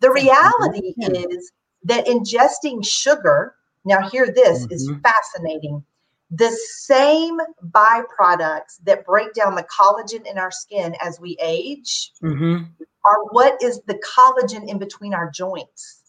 The 0.00 0.10
reality 0.10 0.94
mm-hmm. 1.00 1.30
is 1.30 1.52
that 1.84 2.06
ingesting 2.06 2.84
sugar, 2.84 3.54
now 3.84 4.08
hear 4.08 4.26
this, 4.26 4.64
mm-hmm. 4.64 4.72
is 4.72 4.90
fascinating 5.02 5.84
the 6.30 6.50
same 6.50 7.38
byproducts 7.70 8.82
that 8.84 9.04
break 9.06 9.32
down 9.32 9.54
the 9.54 9.64
collagen 9.64 10.26
in 10.26 10.38
our 10.38 10.50
skin 10.50 10.94
as 11.00 11.18
we 11.20 11.36
age 11.42 12.12
mm-hmm. 12.22 12.64
are 13.04 13.24
what 13.30 13.60
is 13.62 13.80
the 13.86 13.98
collagen 13.98 14.68
in 14.68 14.78
between 14.78 15.14
our 15.14 15.30
joints. 15.30 16.02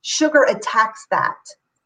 Sugar 0.00 0.44
attacks 0.44 1.06
that 1.10 1.36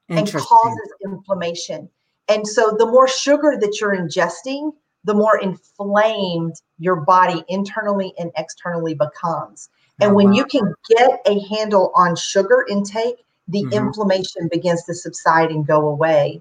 and 0.08 0.30
causes 0.32 0.92
inflammation. 1.04 1.88
And 2.28 2.46
so, 2.46 2.74
the 2.78 2.86
more 2.86 3.08
sugar 3.08 3.56
that 3.60 3.78
you're 3.80 3.96
ingesting, 3.96 4.72
the 5.04 5.14
more 5.14 5.38
inflamed 5.38 6.54
your 6.78 6.96
body 6.96 7.42
internally 7.48 8.12
and 8.18 8.30
externally 8.36 8.94
becomes. 8.94 9.68
And 10.00 10.12
oh, 10.12 10.14
when 10.14 10.32
you 10.32 10.44
can 10.44 10.74
get 10.88 11.20
a 11.26 11.40
handle 11.48 11.92
on 11.94 12.16
sugar 12.16 12.64
intake, 12.68 13.24
the 13.48 13.64
mm-hmm. 13.64 13.72
inflammation 13.72 14.48
begins 14.50 14.84
to 14.84 14.94
subside 14.94 15.50
and 15.50 15.66
go 15.66 15.88
away. 15.88 16.40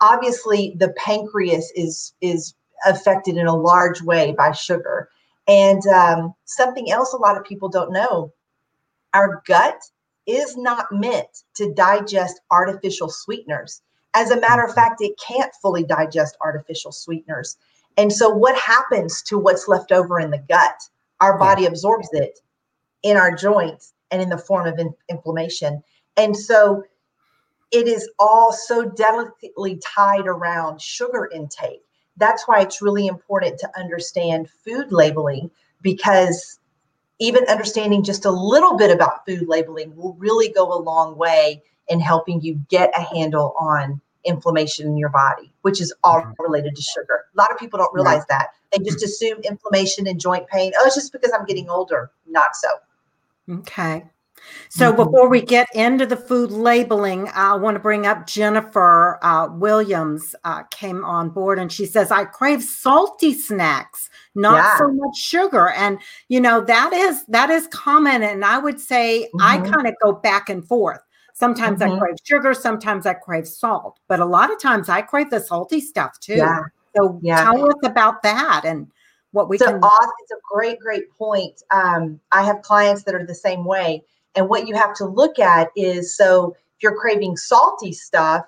Obviously 0.00 0.74
the 0.78 0.90
pancreas 0.96 1.72
is 1.74 2.12
is 2.20 2.54
affected 2.86 3.36
in 3.36 3.46
a 3.46 3.56
large 3.56 4.02
way 4.02 4.34
by 4.36 4.52
sugar. 4.52 5.08
And 5.48 5.84
um, 5.88 6.34
something 6.44 6.90
else 6.90 7.12
a 7.12 7.16
lot 7.16 7.36
of 7.36 7.44
people 7.44 7.68
don't 7.68 7.92
know 7.92 8.32
our 9.14 9.42
gut 9.46 9.82
is 10.26 10.56
not 10.56 10.86
meant 10.90 11.42
to 11.54 11.74
digest 11.74 12.40
artificial 12.50 13.10
sweeteners. 13.10 13.82
As 14.14 14.30
a 14.30 14.40
matter 14.40 14.62
of 14.62 14.70
mm-hmm. 14.70 14.80
fact 14.80 15.00
it 15.00 15.18
can't 15.18 15.52
fully 15.60 15.84
digest 15.84 16.36
artificial 16.40 16.92
sweeteners. 16.92 17.56
And 17.96 18.12
so 18.12 18.30
what 18.30 18.56
happens 18.56 19.22
to 19.22 19.38
what's 19.38 19.68
left 19.68 19.92
over 19.92 20.18
in 20.18 20.30
the 20.30 20.42
gut? 20.48 20.76
Our 21.20 21.38
body 21.38 21.66
absorbs 21.66 22.08
it 22.12 22.40
in 23.02 23.16
our 23.16 23.34
joints 23.34 23.92
and 24.10 24.22
in 24.22 24.28
the 24.28 24.38
form 24.38 24.66
of 24.66 24.78
in- 24.78 24.94
inflammation 25.08 25.82
and 26.16 26.36
so 26.36 26.84
it 27.72 27.88
is 27.88 28.08
all 28.18 28.52
so 28.52 28.84
delicately 28.84 29.80
tied 29.82 30.26
around 30.26 30.80
sugar 30.80 31.28
intake. 31.34 31.82
That's 32.18 32.46
why 32.46 32.60
it's 32.60 32.82
really 32.82 33.06
important 33.06 33.58
to 33.60 33.78
understand 33.78 34.50
food 34.64 34.92
labeling 34.92 35.50
because 35.80 36.60
even 37.18 37.44
understanding 37.48 38.04
just 38.04 38.26
a 38.26 38.30
little 38.30 38.76
bit 38.76 38.90
about 38.90 39.24
food 39.26 39.48
labeling 39.48 39.96
will 39.96 40.14
really 40.14 40.50
go 40.50 40.70
a 40.72 40.78
long 40.78 41.16
way 41.16 41.62
in 41.88 41.98
helping 41.98 42.42
you 42.42 42.60
get 42.68 42.92
a 42.96 43.00
handle 43.00 43.54
on 43.58 44.00
inflammation 44.24 44.86
in 44.86 44.96
your 44.98 45.08
body, 45.08 45.52
which 45.62 45.80
is 45.80 45.92
all 46.04 46.20
mm-hmm. 46.20 46.42
related 46.42 46.76
to 46.76 46.82
sugar. 46.82 47.24
A 47.34 47.40
lot 47.40 47.50
of 47.50 47.58
people 47.58 47.78
don't 47.78 47.92
realize 47.94 48.24
that. 48.26 48.48
They 48.70 48.84
just 48.84 49.02
assume 49.02 49.38
inflammation 49.44 50.06
and 50.06 50.20
joint 50.20 50.46
pain. 50.48 50.72
Oh, 50.78 50.86
it's 50.86 50.94
just 50.94 51.12
because 51.12 51.32
I'm 51.32 51.46
getting 51.46 51.70
older. 51.70 52.10
Not 52.26 52.54
so. 52.54 52.68
Okay. 53.50 54.04
So 54.68 54.88
mm-hmm. 54.88 54.96
before 54.96 55.28
we 55.28 55.40
get 55.40 55.68
into 55.74 56.06
the 56.06 56.16
food 56.16 56.50
labeling, 56.50 57.28
I 57.34 57.54
want 57.54 57.74
to 57.76 57.80
bring 57.80 58.06
up 58.06 58.26
Jennifer 58.26 59.18
uh, 59.22 59.48
Williams 59.52 60.34
uh, 60.44 60.64
came 60.64 61.04
on 61.04 61.30
board 61.30 61.58
and 61.58 61.70
she 61.70 61.86
says, 61.86 62.10
I 62.10 62.24
crave 62.24 62.62
salty 62.62 63.34
snacks, 63.34 64.10
not 64.34 64.56
yeah. 64.56 64.78
so 64.78 64.92
much 64.92 65.16
sugar. 65.16 65.70
And 65.70 65.98
you 66.28 66.40
know, 66.40 66.60
that 66.64 66.92
is 66.92 67.24
that 67.26 67.50
is 67.50 67.66
common. 67.68 68.22
And 68.22 68.44
I 68.44 68.58
would 68.58 68.80
say 68.80 69.28
mm-hmm. 69.34 69.42
I 69.42 69.70
kind 69.70 69.86
of 69.86 69.94
go 70.02 70.12
back 70.12 70.48
and 70.48 70.66
forth. 70.66 71.00
Sometimes 71.34 71.80
mm-hmm. 71.80 71.94
I 71.94 71.98
crave 71.98 72.16
sugar, 72.24 72.54
sometimes 72.54 73.06
I 73.06 73.14
crave 73.14 73.46
salt, 73.46 74.00
but 74.08 74.20
a 74.20 74.26
lot 74.26 74.52
of 74.52 74.60
times 74.60 74.88
I 74.88 75.02
crave 75.02 75.30
the 75.30 75.40
salty 75.40 75.80
stuff 75.80 76.18
too. 76.20 76.36
Yeah. 76.36 76.62
So 76.96 77.18
yeah. 77.22 77.44
tell 77.44 77.64
us 77.64 77.78
about 77.84 78.22
that 78.22 78.62
and 78.64 78.90
what 79.32 79.48
we 79.48 79.56
it's 79.56 79.64
can. 79.64 79.76
It's 79.76 80.30
a 80.30 80.36
great, 80.52 80.78
great 80.78 81.10
point. 81.12 81.62
Um, 81.70 82.20
I 82.30 82.42
have 82.44 82.62
clients 82.62 83.02
that 83.04 83.14
are 83.14 83.26
the 83.26 83.34
same 83.34 83.64
way 83.64 84.04
and 84.34 84.48
what 84.48 84.66
you 84.66 84.74
have 84.74 84.94
to 84.94 85.04
look 85.04 85.38
at 85.38 85.68
is 85.76 86.16
so 86.16 86.56
if 86.76 86.82
you're 86.82 86.96
craving 86.96 87.36
salty 87.36 87.92
stuff, 87.92 88.44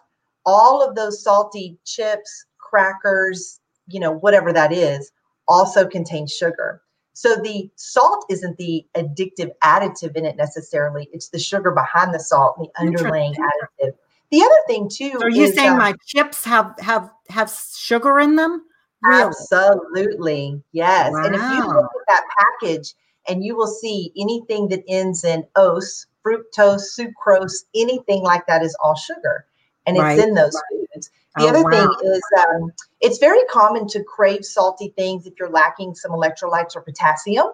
all 0.47 0.83
of 0.83 0.95
those 0.95 1.23
salty 1.23 1.79
chips, 1.85 2.47
crackers, 2.59 3.61
you 3.89 4.01
know, 4.01 4.13
whatever 4.13 4.53
that 4.53 4.73
is, 4.73 5.13
also 5.47 5.87
contain 5.87 6.27
sugar. 6.27 6.81
So 7.13 7.37
the 7.37 7.71
salt 7.77 8.25
isn't 8.29 8.57
the 8.57 8.85
addictive 8.97 9.51
additive 9.63 10.17
in 10.17 10.25
it 10.25 10.37
necessarily. 10.37 11.09
It's 11.13 11.29
the 11.29 11.39
sugar 11.39 11.71
behind 11.71 12.13
the 12.13 12.19
salt, 12.19 12.59
the 12.59 12.69
underlying 12.81 13.35
additive. 13.35 13.93
The 14.33 14.43
other 14.43 14.63
thing 14.67 14.89
too. 14.89 15.13
So 15.13 15.27
are 15.27 15.31
you 15.31 15.45
is, 15.45 15.55
saying 15.55 15.73
uh, 15.73 15.77
my 15.77 15.95
chips 16.07 16.45
have 16.45 16.75
have 16.81 17.11
have 17.29 17.55
sugar 17.77 18.19
in 18.19 18.35
them? 18.35 18.65
Really? 19.05 19.23
Absolutely, 19.23 20.63
yes. 20.73 21.13
Wow. 21.13 21.25
And 21.25 21.35
if 21.35 21.41
you 21.41 21.67
look 21.67 21.85
at 21.85 22.07
that 22.09 22.25
package, 22.39 22.95
and 23.29 23.45
you 23.45 23.57
will 23.57 23.67
see 23.67 24.13
anything 24.19 24.69
that 24.69 24.83
ends 24.89 25.25
in 25.25 25.45
os, 25.57 26.07
fructose, 26.25 26.99
sucrose, 26.99 27.65
anything 27.75 28.23
like 28.23 28.47
that 28.47 28.63
is 28.63 28.77
all 28.83 28.95
sugar. 28.95 29.47
And 29.87 29.97
it's 29.97 30.23
in 30.23 30.35
those 30.35 30.59
foods. 30.71 31.11
The 31.37 31.45
oh, 31.45 31.49
other 31.49 31.63
wow. 31.63 31.71
thing 31.71 32.11
is 32.11 32.23
um, 32.39 32.73
it's 33.01 33.19
very 33.19 33.45
common 33.51 33.87
to 33.89 34.03
crave 34.03 34.45
salty 34.45 34.95
things 34.97 35.27
if 35.27 35.35
you're 35.39 35.51
lacking 35.51 35.95
some 35.95 36.13
electrolytes 36.13 36.75
or 36.75 36.81
potassium. 36.81 37.49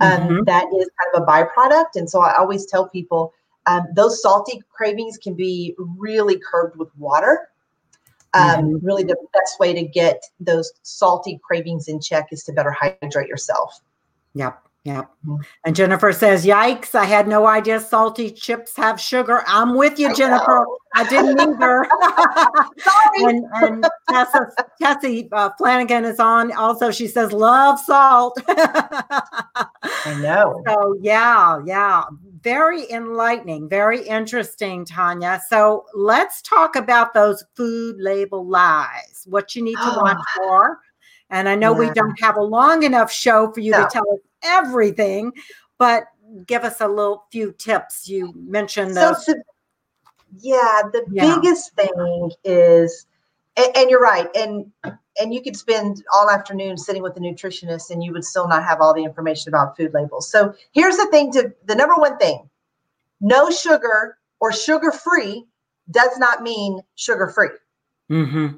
Um, 0.00 0.20
mm-hmm. 0.20 0.44
that 0.44 0.64
is 0.76 0.88
kind 0.98 1.14
of 1.14 1.22
a 1.22 1.26
byproduct. 1.26 1.96
And 1.96 2.08
so 2.08 2.20
I 2.20 2.36
always 2.36 2.66
tell 2.66 2.88
people 2.88 3.32
um, 3.66 3.86
those 3.94 4.22
salty 4.22 4.62
cravings 4.72 5.18
can 5.18 5.34
be 5.34 5.74
really 5.78 6.38
curbed 6.38 6.76
with 6.76 6.88
water. 6.96 7.48
Um, 8.34 8.42
mm-hmm. 8.42 8.86
Really, 8.86 9.04
the 9.04 9.16
best 9.32 9.58
way 9.58 9.72
to 9.72 9.82
get 9.82 10.22
those 10.38 10.72
salty 10.82 11.40
cravings 11.42 11.88
in 11.88 12.00
check 12.00 12.26
is 12.30 12.44
to 12.44 12.52
better 12.52 12.70
hydrate 12.70 13.28
yourself. 13.28 13.80
Yep. 14.34 14.62
yep 14.84 15.10
Mm-hmm. 15.26 15.42
And 15.64 15.76
Jennifer 15.76 16.12
says, 16.12 16.44
Yikes, 16.44 16.94
I 16.94 17.04
had 17.04 17.26
no 17.26 17.46
idea 17.46 17.80
salty 17.80 18.30
chips 18.30 18.76
have 18.76 19.00
sugar. 19.00 19.42
I'm 19.46 19.74
with 19.74 19.98
you, 19.98 20.14
Jennifer. 20.14 20.66
I, 20.94 21.02
I 21.02 21.08
didn't 21.08 21.40
either. 21.40 21.86
and 23.16 23.44
and 23.54 23.86
Tessa, 24.08 24.50
Tessie 24.80 25.28
uh, 25.32 25.50
Flanagan 25.58 26.04
is 26.04 26.20
on. 26.20 26.52
Also, 26.52 26.90
she 26.90 27.06
says, 27.06 27.32
Love 27.32 27.80
salt. 27.80 28.38
I 28.48 30.18
know. 30.20 30.62
So, 30.66 30.98
yeah, 31.00 31.60
yeah. 31.64 32.04
Very 32.42 32.90
enlightening, 32.90 33.68
very 33.68 34.02
interesting, 34.06 34.84
Tanya. 34.84 35.40
So, 35.48 35.86
let's 35.94 36.42
talk 36.42 36.76
about 36.76 37.14
those 37.14 37.44
food 37.54 37.96
label 37.98 38.46
lies, 38.46 39.24
what 39.26 39.56
you 39.56 39.62
need 39.62 39.76
to 39.76 39.82
oh, 39.82 40.00
watch 40.02 40.22
for. 40.36 40.78
And 41.30 41.48
I 41.48 41.54
know 41.54 41.72
yeah. 41.72 41.88
we 41.88 41.94
don't 41.94 42.18
have 42.20 42.36
a 42.36 42.42
long 42.42 42.82
enough 42.82 43.12
show 43.12 43.52
for 43.52 43.60
you 43.60 43.72
no. 43.72 43.84
to 43.84 43.90
tell 43.90 44.10
us 44.12 44.20
everything, 44.42 45.32
but 45.78 46.04
give 46.46 46.64
us 46.64 46.80
a 46.80 46.88
little 46.88 47.24
few 47.32 47.52
tips. 47.52 48.08
You 48.08 48.32
mentioned 48.36 48.96
the. 48.96 49.14
So, 49.14 49.34
yeah, 50.40 50.82
the 50.92 51.04
yeah. 51.10 51.34
biggest 51.34 51.74
thing 51.74 52.30
is, 52.44 53.06
and, 53.58 53.76
and 53.76 53.90
you're 53.90 54.00
right, 54.00 54.28
and 54.34 54.72
and 55.20 55.34
you 55.34 55.42
could 55.42 55.56
spend 55.56 56.04
all 56.14 56.30
afternoon 56.30 56.78
sitting 56.78 57.02
with 57.02 57.16
a 57.16 57.20
nutritionist 57.20 57.90
and 57.90 58.02
you 58.04 58.12
would 58.12 58.24
still 58.24 58.48
not 58.48 58.62
have 58.62 58.80
all 58.80 58.94
the 58.94 59.02
information 59.02 59.52
about 59.52 59.76
food 59.76 59.92
labels. 59.92 60.30
So 60.30 60.54
here's 60.72 60.96
the 60.96 61.06
thing 61.06 61.32
to 61.32 61.52
the 61.66 61.74
number 61.74 61.96
one 61.96 62.16
thing 62.18 62.48
no 63.20 63.50
sugar 63.50 64.18
or 64.40 64.52
sugar 64.52 64.92
free 64.92 65.44
does 65.90 66.16
not 66.18 66.42
mean 66.42 66.80
sugar 66.94 67.28
free. 67.28 67.48
Mm-hmm. 68.10 68.56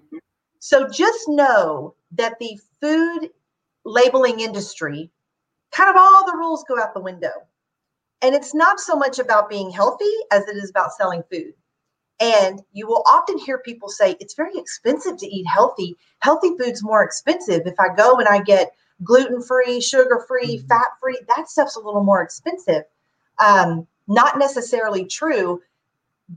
So 0.58 0.88
just 0.88 1.28
know 1.28 1.94
that 2.12 2.38
the 2.38 2.58
food 2.80 3.30
labeling 3.84 4.40
industry 4.40 5.10
kind 5.70 5.88
of 5.88 5.96
all 5.96 6.26
the 6.26 6.36
rules 6.36 6.64
go 6.68 6.78
out 6.78 6.92
the 6.94 7.00
window. 7.00 7.32
And 8.22 8.34
it's 8.34 8.54
not 8.54 8.80
so 8.80 8.96
much 8.96 9.18
about 9.18 9.48
being 9.48 9.70
healthy 9.70 10.12
as 10.30 10.46
it 10.46 10.56
is 10.56 10.68
about 10.68 10.92
selling 10.92 11.22
food. 11.30 11.54
And 12.20 12.60
you 12.72 12.86
will 12.86 13.02
often 13.08 13.38
hear 13.38 13.58
people 13.58 13.88
say, 13.88 14.16
it's 14.20 14.34
very 14.34 14.56
expensive 14.56 15.16
to 15.16 15.26
eat 15.26 15.46
healthy. 15.46 15.96
Healthy 16.18 16.50
food's 16.58 16.82
more 16.82 17.02
expensive. 17.02 17.62
If 17.66 17.80
I 17.80 17.94
go 17.94 18.18
and 18.18 18.28
I 18.28 18.42
get 18.42 18.72
gluten 19.02 19.42
free, 19.42 19.80
sugar 19.80 20.24
free, 20.28 20.58
mm-hmm. 20.58 20.66
fat 20.66 20.88
free, 21.00 21.18
that 21.34 21.48
stuff's 21.48 21.76
a 21.76 21.80
little 21.80 22.04
more 22.04 22.22
expensive. 22.22 22.82
Um, 23.38 23.86
not 24.06 24.38
necessarily 24.38 25.06
true. 25.06 25.62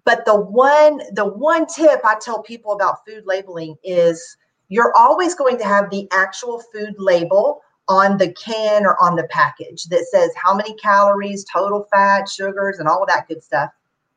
But 0.05 0.25
the 0.25 0.39
one, 0.39 1.01
the 1.11 1.25
one 1.25 1.67
tip 1.67 2.01
I 2.03 2.15
tell 2.19 2.41
people 2.41 2.71
about 2.71 3.05
food 3.05 3.23
labeling 3.25 3.75
is 3.83 4.37
you're 4.69 4.93
always 4.95 5.35
going 5.35 5.57
to 5.57 5.65
have 5.65 5.89
the 5.89 6.07
actual 6.11 6.63
food 6.73 6.95
label 6.97 7.61
on 7.89 8.17
the 8.17 8.31
can 8.33 8.85
or 8.85 8.95
on 9.03 9.15
the 9.15 9.25
package 9.25 9.83
that 9.85 10.07
says 10.09 10.31
how 10.35 10.55
many 10.55 10.73
calories, 10.75 11.45
total 11.51 11.85
fat, 11.91 12.29
sugars, 12.29 12.79
and 12.79 12.87
all 12.87 13.03
of 13.03 13.09
that 13.09 13.27
good 13.27 13.43
stuff. 13.43 13.69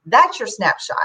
That's 0.06 0.38
your 0.38 0.46
snapshot. 0.46 0.96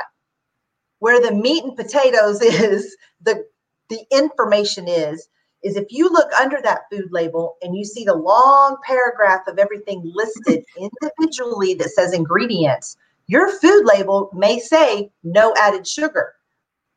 Where 1.01 1.19
the 1.19 1.33
meat 1.33 1.63
and 1.63 1.75
potatoes 1.75 2.41
is, 2.43 2.95
the 3.21 3.43
the 3.89 4.05
information 4.11 4.87
is, 4.87 5.27
is 5.63 5.75
if 5.75 5.87
you 5.89 6.09
look 6.09 6.31
under 6.39 6.61
that 6.61 6.83
food 6.91 7.09
label 7.11 7.57
and 7.63 7.75
you 7.75 7.83
see 7.83 8.05
the 8.05 8.15
long 8.15 8.77
paragraph 8.85 9.41
of 9.47 9.57
everything 9.57 10.01
listed 10.15 10.63
individually 10.77 11.73
that 11.73 11.89
says 11.89 12.13
ingredients, 12.13 12.97
your 13.25 13.49
food 13.59 13.83
label 13.83 14.29
may 14.33 14.59
say 14.59 15.11
no 15.23 15.53
added 15.57 15.87
sugar. 15.87 16.33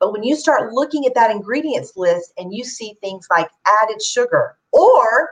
But 0.01 0.13
when 0.13 0.23
you 0.23 0.37
start 0.37 0.75
looking 0.75 1.07
at 1.07 1.15
that 1.15 1.31
ingredients 1.31 1.95
list 1.97 2.35
and 2.37 2.53
you 2.53 2.63
see 2.63 2.99
things 3.01 3.27
like 3.31 3.49
added 3.83 4.03
sugar 4.03 4.59
or 4.71 5.31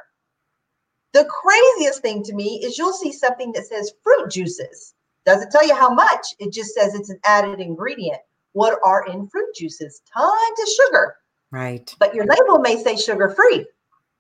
the 1.12 1.26
craziest 1.26 2.00
thing 2.00 2.23
to 2.23 2.35
me 2.35 2.62
is 2.64 2.79
you'll 2.79 2.95
see 2.95 3.12
something 3.12 3.52
that 3.52 3.67
says 3.67 3.93
fruit 4.02 4.31
juices. 4.31 4.95
Doesn't 5.26 5.50
tell 5.50 5.67
you 5.67 5.75
how 5.75 5.93
much, 5.93 6.26
it 6.38 6.52
just 6.52 6.75
says 6.75 6.95
it's 6.95 7.11
an 7.11 7.21
added 7.25 7.61
ingredient. 7.61 8.21
What 8.52 8.78
are 8.85 9.06
in 9.06 9.28
fruit 9.28 9.54
juices? 9.54 10.02
Tons 10.12 10.61
of 10.61 10.68
sugar. 10.68 11.16
Right. 11.50 11.94
But 11.99 12.14
your 12.14 12.26
label 12.26 12.59
may 12.59 12.82
say 12.82 12.97
sugar 12.97 13.30
free. 13.30 13.66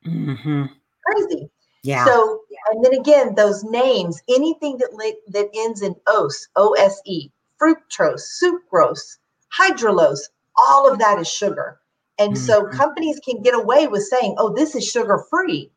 Mm-hmm. 0.06 0.64
Crazy. 1.06 1.50
Yeah. 1.82 2.04
So, 2.04 2.40
and 2.70 2.84
then 2.84 2.94
again, 2.94 3.34
those 3.34 3.64
names, 3.64 4.22
anything 4.28 4.78
that 4.78 4.94
li- 4.94 5.18
that 5.28 5.48
ends 5.54 5.82
in 5.82 5.94
ose, 6.06 6.48
O 6.56 6.72
S 6.74 7.00
E, 7.04 7.30
fructose, 7.60 8.22
sucrose, 8.42 9.18
hydrolose 9.58 10.28
all 10.56 10.90
of 10.90 10.98
that 10.98 11.18
is 11.18 11.28
sugar. 11.28 11.80
And 12.18 12.34
mm-hmm. 12.34 12.44
so 12.44 12.66
companies 12.68 13.20
can 13.24 13.42
get 13.42 13.54
away 13.54 13.86
with 13.86 14.02
saying, 14.04 14.36
oh, 14.38 14.54
this 14.54 14.74
is 14.74 14.88
sugar 14.88 15.24
free 15.30 15.70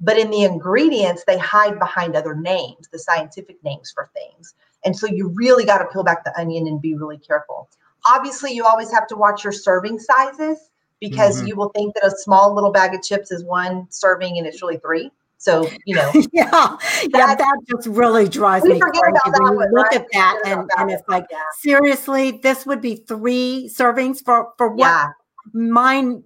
but 0.00 0.18
in 0.18 0.30
the 0.30 0.42
ingredients 0.42 1.24
they 1.26 1.38
hide 1.38 1.78
behind 1.78 2.14
other 2.14 2.34
names 2.34 2.88
the 2.92 2.98
scientific 2.98 3.62
names 3.64 3.92
for 3.92 4.10
things 4.12 4.54
and 4.84 4.96
so 4.96 5.06
you 5.06 5.28
really 5.28 5.64
got 5.64 5.78
to 5.78 5.86
peel 5.86 6.04
back 6.04 6.24
the 6.24 6.38
onion 6.38 6.66
and 6.66 6.80
be 6.80 6.94
really 6.94 7.18
careful 7.18 7.68
obviously 8.06 8.52
you 8.52 8.64
always 8.64 8.90
have 8.92 9.06
to 9.06 9.16
watch 9.16 9.44
your 9.44 9.52
serving 9.52 9.98
sizes 9.98 10.70
because 11.00 11.38
mm-hmm. 11.38 11.48
you 11.48 11.56
will 11.56 11.70
think 11.70 11.94
that 11.94 12.04
a 12.04 12.10
small 12.10 12.54
little 12.54 12.72
bag 12.72 12.94
of 12.94 13.02
chips 13.02 13.30
is 13.30 13.44
one 13.44 13.86
serving 13.90 14.38
and 14.38 14.46
it's 14.46 14.62
really 14.62 14.78
three 14.78 15.10
so 15.36 15.68
you 15.84 15.94
know 15.94 16.10
yeah 16.32 16.76
yeah 17.12 17.34
that 17.34 17.60
just 17.68 17.88
really 17.88 18.28
drives 18.28 18.64
me 18.64 18.78
crazy 18.78 19.00
when 19.38 19.52
you 19.52 19.58
look 19.72 19.90
right? 19.90 20.00
at 20.00 20.06
that 20.12 20.40
and, 20.46 20.70
and 20.78 20.90
it's 20.90 21.02
like 21.08 21.26
yeah. 21.30 21.38
seriously 21.60 22.32
this 22.42 22.64
would 22.66 22.80
be 22.80 22.96
three 22.96 23.70
servings 23.72 24.24
for 24.24 24.52
for 24.56 24.68
what 24.68 24.86
yeah. 24.86 25.10
mine 25.52 26.22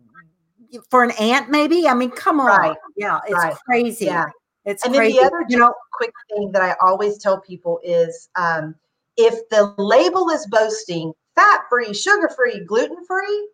for 0.90 1.04
an 1.04 1.12
ant, 1.12 1.50
maybe. 1.50 1.88
I 1.88 1.94
mean, 1.94 2.10
come 2.10 2.40
on. 2.40 2.46
Right. 2.46 2.76
Yeah, 2.96 3.20
it's 3.24 3.32
right. 3.32 3.56
crazy. 3.66 4.06
Yeah. 4.06 4.26
It's 4.64 4.84
and 4.84 4.94
crazy. 4.94 5.14
then 5.18 5.22
the 5.22 5.26
other 5.26 5.46
you 5.48 5.58
know, 5.58 5.72
quick 5.98 6.12
thing 6.30 6.50
that 6.52 6.62
I 6.62 6.74
always 6.82 7.18
tell 7.18 7.40
people 7.40 7.80
is 7.84 8.30
um, 8.36 8.74
if 9.16 9.48
the 9.50 9.74
label 9.76 10.30
is 10.30 10.46
boasting 10.46 11.12
fat 11.34 11.62
free, 11.68 11.92
sugar 11.92 12.30
free, 12.34 12.64
gluten 12.64 13.04
free, 13.04 13.48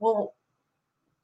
well, 0.00 0.34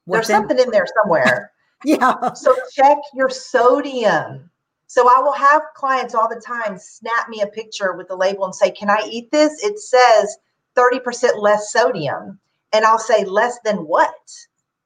What's 0.05 0.27
there's 0.27 0.37
in? 0.37 0.47
something 0.47 0.65
in 0.65 0.71
there 0.71 0.87
somewhere. 1.01 1.51
yeah. 1.83 2.33
So 2.33 2.55
check 2.73 2.97
your 3.13 3.29
sodium. 3.29 4.49
So 4.87 5.09
I 5.09 5.19
will 5.19 5.33
have 5.33 5.61
clients 5.75 6.15
all 6.15 6.29
the 6.29 6.39
time 6.39 6.77
snap 6.79 7.27
me 7.27 7.41
a 7.41 7.47
picture 7.47 7.93
with 7.93 8.07
the 8.07 8.15
label 8.15 8.45
and 8.45 8.55
say, 8.55 8.71
Can 8.71 8.89
I 8.89 9.01
eat 9.09 9.31
this? 9.31 9.63
It 9.63 9.79
says 9.79 10.37
30% 10.77 11.41
less 11.41 11.73
sodium. 11.73 12.39
And 12.71 12.85
I'll 12.85 12.99
say, 12.99 13.25
Less 13.25 13.57
than 13.65 13.77
what? 13.77 14.13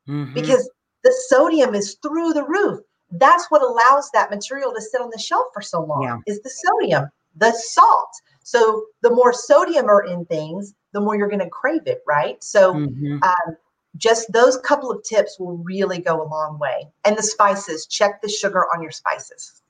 mm-hmm. 0.09 0.33
because 0.33 0.69
the 1.03 1.13
sodium 1.27 1.75
is 1.75 1.97
through 2.01 2.33
the 2.33 2.43
roof. 2.43 2.79
That's 3.11 3.49
what 3.49 3.61
allows 3.61 4.09
that 4.13 4.29
material 4.29 4.73
to 4.73 4.81
sit 4.81 5.01
on 5.01 5.09
the 5.11 5.19
shelf 5.19 5.47
for 5.53 5.61
so 5.61 5.83
long 5.83 6.03
yeah. 6.03 6.17
is 6.27 6.41
the 6.41 6.49
sodium, 6.49 7.09
the 7.35 7.51
salt. 7.51 8.11
So 8.43 8.85
the 9.01 9.09
more 9.09 9.33
sodium 9.33 9.87
are 9.87 10.03
in 10.05 10.25
things, 10.25 10.73
the 10.91 11.01
more 11.01 11.15
you're 11.15 11.29
going 11.29 11.39
to 11.39 11.49
crave 11.49 11.81
it, 11.85 12.01
right? 12.07 12.43
So 12.43 12.73
mm-hmm. 12.73 13.21
um, 13.23 13.57
just 13.97 14.31
those 14.31 14.57
couple 14.57 14.91
of 14.91 15.03
tips 15.03 15.39
will 15.39 15.57
really 15.57 15.99
go 15.99 16.21
a 16.21 16.27
long 16.27 16.59
way. 16.59 16.87
And 17.05 17.17
the 17.17 17.23
spices, 17.23 17.85
check 17.85 18.21
the 18.21 18.29
sugar 18.29 18.65
on 18.73 18.81
your 18.81 18.91
spices. 18.91 19.61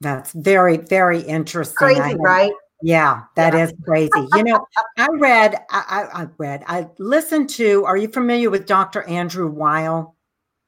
That's 0.00 0.32
very, 0.32 0.76
very 0.76 1.20
interesting. 1.20 1.76
Crazy, 1.76 2.16
right? 2.18 2.52
Yeah, 2.82 3.22
that 3.36 3.54
yeah. 3.54 3.64
is 3.64 3.72
crazy. 3.84 4.10
You 4.34 4.44
know, 4.44 4.66
I 4.98 5.08
read, 5.18 5.54
I, 5.70 6.08
I, 6.12 6.26
read, 6.36 6.64
I 6.66 6.88
listened 6.98 7.48
to, 7.50 7.84
are 7.84 7.96
you 7.96 8.08
familiar 8.08 8.50
with 8.50 8.66
Dr. 8.66 9.02
Andrew 9.04 9.48
Weil? 9.50 10.14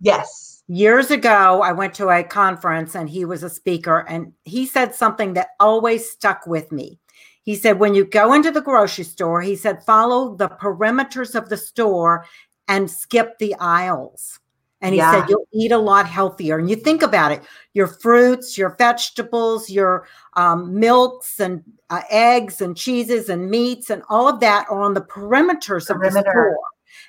Yes. 0.01 0.58
Years 0.71 1.11
ago, 1.11 1.63
I 1.63 1.73
went 1.73 1.95
to 1.95 2.11
a 2.11 2.23
conference 2.23 2.95
and 2.95 3.09
he 3.09 3.25
was 3.25 3.43
a 3.43 3.49
speaker, 3.49 4.05
and 4.07 4.35
he 4.45 4.67
said 4.67 4.95
something 4.95 5.33
that 5.33 5.49
always 5.59 6.11
stuck 6.11 6.47
with 6.47 6.71
me. 6.71 6.99
He 7.43 7.55
said, 7.55 7.79
when 7.79 7.95
you 7.95 8.05
go 8.05 8.35
into 8.35 8.51
the 8.51 8.61
grocery 8.61 9.05
store, 9.05 9.41
he 9.41 9.57
said, 9.57 9.83
follow 9.83 10.37
the 10.37 10.51
perimeters 10.51 11.35
of 11.35 11.49
the 11.49 11.57
store 11.57 12.27
and 12.69 12.91
skip 12.91 13.39
the 13.39 13.55
aisles. 13.55 14.41
And 14.83 14.93
he 14.93 14.99
yeah. 14.99 15.13
said, 15.13 15.31
you'll 15.31 15.49
eat 15.55 15.73
a 15.73 15.79
lot 15.79 16.07
healthier. 16.07 16.59
And 16.59 16.69
you 16.69 16.77
think 16.77 17.03
about 17.03 17.33
it 17.33 17.43
your 17.73 17.87
fruits, 17.87 18.59
your 18.59 18.77
vegetables, 18.77 19.71
your 19.71 20.07
um, 20.35 20.79
milks 20.79 21.41
and 21.41 21.65
uh, 21.89 22.03
eggs 22.11 22.61
and 22.61 22.77
cheeses 22.77 23.31
and 23.31 23.51
meats 23.51 23.89
and 23.89 24.03
all 24.11 24.29
of 24.29 24.41
that 24.41 24.67
are 24.69 24.83
on 24.83 24.93
the 24.93 25.01
perimeters 25.01 25.87
Perimeter. 25.87 26.19
of 26.19 26.25
the 26.25 26.31
store. 26.31 26.59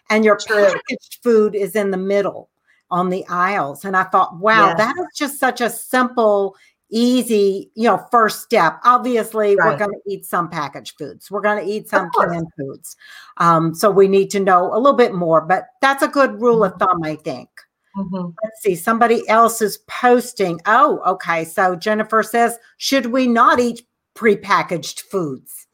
And 0.10 0.24
your 0.24 0.38
True. 0.38 0.64
packaged 0.64 1.20
food 1.22 1.54
is 1.54 1.76
in 1.76 1.92
the 1.92 1.98
middle 1.98 2.50
on 2.92 3.10
the 3.10 3.26
aisles. 3.28 3.86
And 3.86 3.96
I 3.96 4.04
thought, 4.04 4.38
wow, 4.38 4.68
yes. 4.68 4.78
that 4.78 4.96
is 5.00 5.18
just 5.18 5.40
such 5.40 5.62
a 5.62 5.70
simple, 5.70 6.56
easy, 6.90 7.72
you 7.76 7.86
know, 7.86 8.06
first 8.12 8.42
step. 8.42 8.80
Obviously, 8.84 9.56
right. 9.56 9.72
we're 9.72 9.78
going 9.78 9.92
to 9.92 10.12
eat 10.12 10.26
some 10.26 10.50
packaged 10.50 10.98
foods. 10.98 11.30
We're 11.30 11.42
going 11.42 11.64
to 11.64 11.72
eat 11.72 11.90
some 11.90 12.10
canned 12.12 12.48
foods. 12.58 12.96
Um, 13.38 13.76
so 13.76 13.92
we 13.92 14.08
need 14.08 14.30
to 14.32 14.40
know 14.40 14.74
a 14.74 14.78
little 14.78 14.98
bit 14.98 15.14
more, 15.14 15.42
but 15.42 15.68
that's 15.82 16.04
a 16.04 16.08
good 16.08 16.42
rule 16.42 16.62
mm-hmm. 16.62 16.74
of 16.74 16.80
thumb, 16.80 17.04
I 17.04 17.16
think. 17.16 17.50
Mm-hmm. 17.98 18.30
Let's 18.44 18.62
see. 18.62 18.76
Somebody 18.76 19.28
else 19.28 19.62
is 19.62 19.80
posting. 19.88 20.60
Oh, 20.66 21.02
okay. 21.06 21.44
So 21.46 21.76
Jennifer 21.76 22.24
says, 22.24 22.58
should 22.78 23.08
we 23.08 23.28
not 23.28 23.60
eat 23.60 23.84
prepackaged 24.16 25.02
foods? 25.02 25.68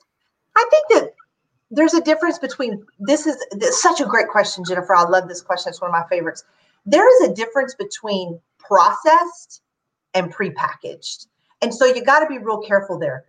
I 0.56 0.66
think 0.70 0.86
that 0.90 1.14
there's 1.72 1.94
a 1.94 2.02
difference 2.02 2.40
between 2.40 2.86
this 3.00 3.26
is 3.28 3.38
this 3.52 3.82
such 3.82 4.00
a 4.00 4.06
great 4.06 4.30
question, 4.30 4.64
Jennifer. 4.66 4.96
I 4.96 5.04
love 5.04 5.28
this 5.28 5.42
question. 5.42 5.72
It's 5.72 5.82
one 5.82 5.90
of 5.90 5.94
my 5.94 6.06
favorites. 6.10 6.44
There 6.86 7.08
is 7.08 7.30
a 7.30 7.34
difference 7.34 7.76
between 7.76 8.40
processed 8.60 9.62
and 10.14 10.34
prepackaged. 10.34 11.28
And 11.62 11.74
so 11.74 11.86
you 11.86 12.04
got 12.04 12.20
to 12.20 12.28
be 12.28 12.38
real 12.38 12.60
careful 12.60 13.00
there. 13.00 13.26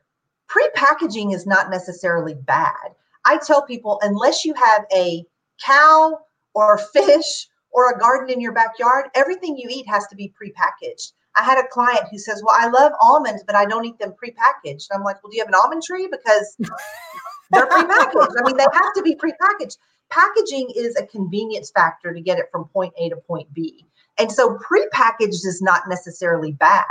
Prepackaging 0.48 1.34
is 1.34 1.46
not 1.46 1.70
necessarily 1.70 2.34
bad. 2.34 2.94
I 3.24 3.38
tell 3.38 3.62
people, 3.62 3.98
unless 4.02 4.44
you 4.44 4.54
have 4.54 4.84
a 4.94 5.24
cow 5.64 6.20
or 6.54 6.78
fish 6.78 7.48
or 7.70 7.90
a 7.90 7.98
garden 7.98 8.30
in 8.30 8.40
your 8.40 8.52
backyard, 8.52 9.06
everything 9.14 9.56
you 9.56 9.68
eat 9.70 9.88
has 9.88 10.06
to 10.08 10.16
be 10.16 10.32
prepackaged. 10.40 11.12
I 11.36 11.42
had 11.42 11.58
a 11.58 11.68
client 11.68 12.04
who 12.10 12.18
says, 12.18 12.42
Well, 12.44 12.56
I 12.58 12.68
love 12.68 12.92
almonds, 13.02 13.44
but 13.46 13.56
I 13.56 13.66
don't 13.66 13.84
eat 13.84 13.98
them 13.98 14.12
prepackaged. 14.12 14.86
And 14.90 14.98
I'm 14.98 15.04
like, 15.04 15.22
Well, 15.22 15.30
do 15.30 15.36
you 15.36 15.42
have 15.42 15.48
an 15.48 15.54
almond 15.54 15.82
tree? 15.82 16.08
Because 16.10 16.56
they're 17.50 17.66
prepackaged. 17.66 18.34
I 18.38 18.42
mean, 18.44 18.56
they 18.56 18.66
have 18.72 18.94
to 18.94 19.02
be 19.02 19.16
prepackaged. 19.16 19.76
Packaging 20.10 20.70
is 20.74 20.96
a 20.96 21.06
convenience 21.06 21.70
factor 21.70 22.14
to 22.14 22.20
get 22.20 22.38
it 22.38 22.46
from 22.50 22.66
point 22.66 22.94
A 22.98 23.08
to 23.08 23.16
point 23.16 23.52
B. 23.52 23.86
And 24.18 24.30
so 24.30 24.58
prepackaged 24.58 25.44
is 25.44 25.60
not 25.60 25.88
necessarily 25.88 26.52
bad. 26.52 26.84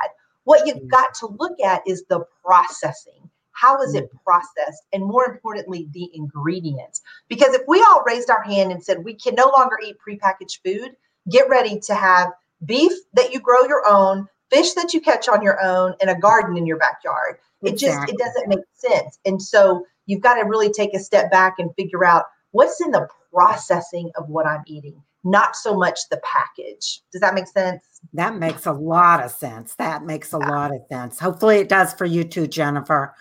What 0.44 0.68
you've 0.68 0.78
mm. 0.78 0.90
got 0.90 1.14
to 1.16 1.28
look 1.28 1.60
at 1.60 1.82
is 1.88 2.04
the 2.10 2.26
processing. 2.44 3.30
How 3.52 3.82
is 3.82 3.96
it 3.96 4.14
mm. 4.14 4.24
processed? 4.24 4.84
And 4.94 5.04
more 5.04 5.26
importantly, 5.26 5.88
the 5.92 6.10
ingredients. 6.14 7.02
Because 7.28 7.54
if 7.54 7.62
we 7.68 7.82
all 7.82 8.04
raised 8.06 8.30
our 8.30 8.44
hand 8.44 8.72
and 8.72 8.84
said 8.84 9.04
we 9.04 9.16
can 9.16 9.36
no 9.36 9.52
longer 9.56 9.78
eat 9.84 9.98
prepackaged 10.06 10.60
food, 10.64 10.96
get 11.30 11.50
ready 11.50 11.80
to 11.80 11.96
have 11.96 12.32
beef 12.66 12.94
that 13.14 13.34
you 13.34 13.40
grow 13.40 13.64
your 13.64 13.88
own, 13.88 14.28
fish 14.52 14.74
that 14.74 14.94
you 14.94 15.02
catch 15.02 15.28
on 15.28 15.42
your 15.42 15.62
own, 15.64 15.96
and 16.02 16.10
a 16.10 16.16
garden 16.16 16.58
in 16.58 16.66
your 16.66 16.78
backyard. 16.78 17.38
It 17.64 17.74
exactly. 17.74 18.14
just 18.14 18.14
it 18.14 18.18
doesn't 18.24 18.50
make 18.50 18.66
sense. 18.74 19.20
And 19.26 19.42
so 19.42 19.86
you've 20.06 20.22
got 20.22 20.36
to 20.36 20.44
really 20.44 20.72
take 20.72 20.94
a 20.94 21.00
step 21.00 21.32
back 21.32 21.56
and 21.58 21.74
figure 21.76 22.06
out 22.06 22.26
what's 22.56 22.80
in 22.80 22.92
the 22.92 23.08
processing 23.34 24.10
of 24.16 24.30
what 24.30 24.48
I'm 24.48 24.64
eating, 24.66 25.02
not 25.26 25.58
so 25.58 25.76
much 25.76 26.00
the 26.10 26.22
package. 26.24 27.02
Does 27.12 27.20
that 27.20 27.36
make 27.36 27.48
sense? 27.48 27.84
That 28.14 28.38
makes 28.38 28.66
a 28.66 28.72
lot 28.72 29.24
of 29.24 29.32
sense. 29.32 29.76
That 29.76 30.06
makes 30.06 30.34
a 30.34 30.40
yeah. 30.40 30.50
lot 30.50 30.72
of 30.74 30.82
sense. 30.90 31.20
Hopefully, 31.20 31.58
it 31.58 31.70
does 31.70 31.94
for 31.94 32.06
you 32.06 32.24
too, 32.24 32.48
Jennifer. 32.48 33.14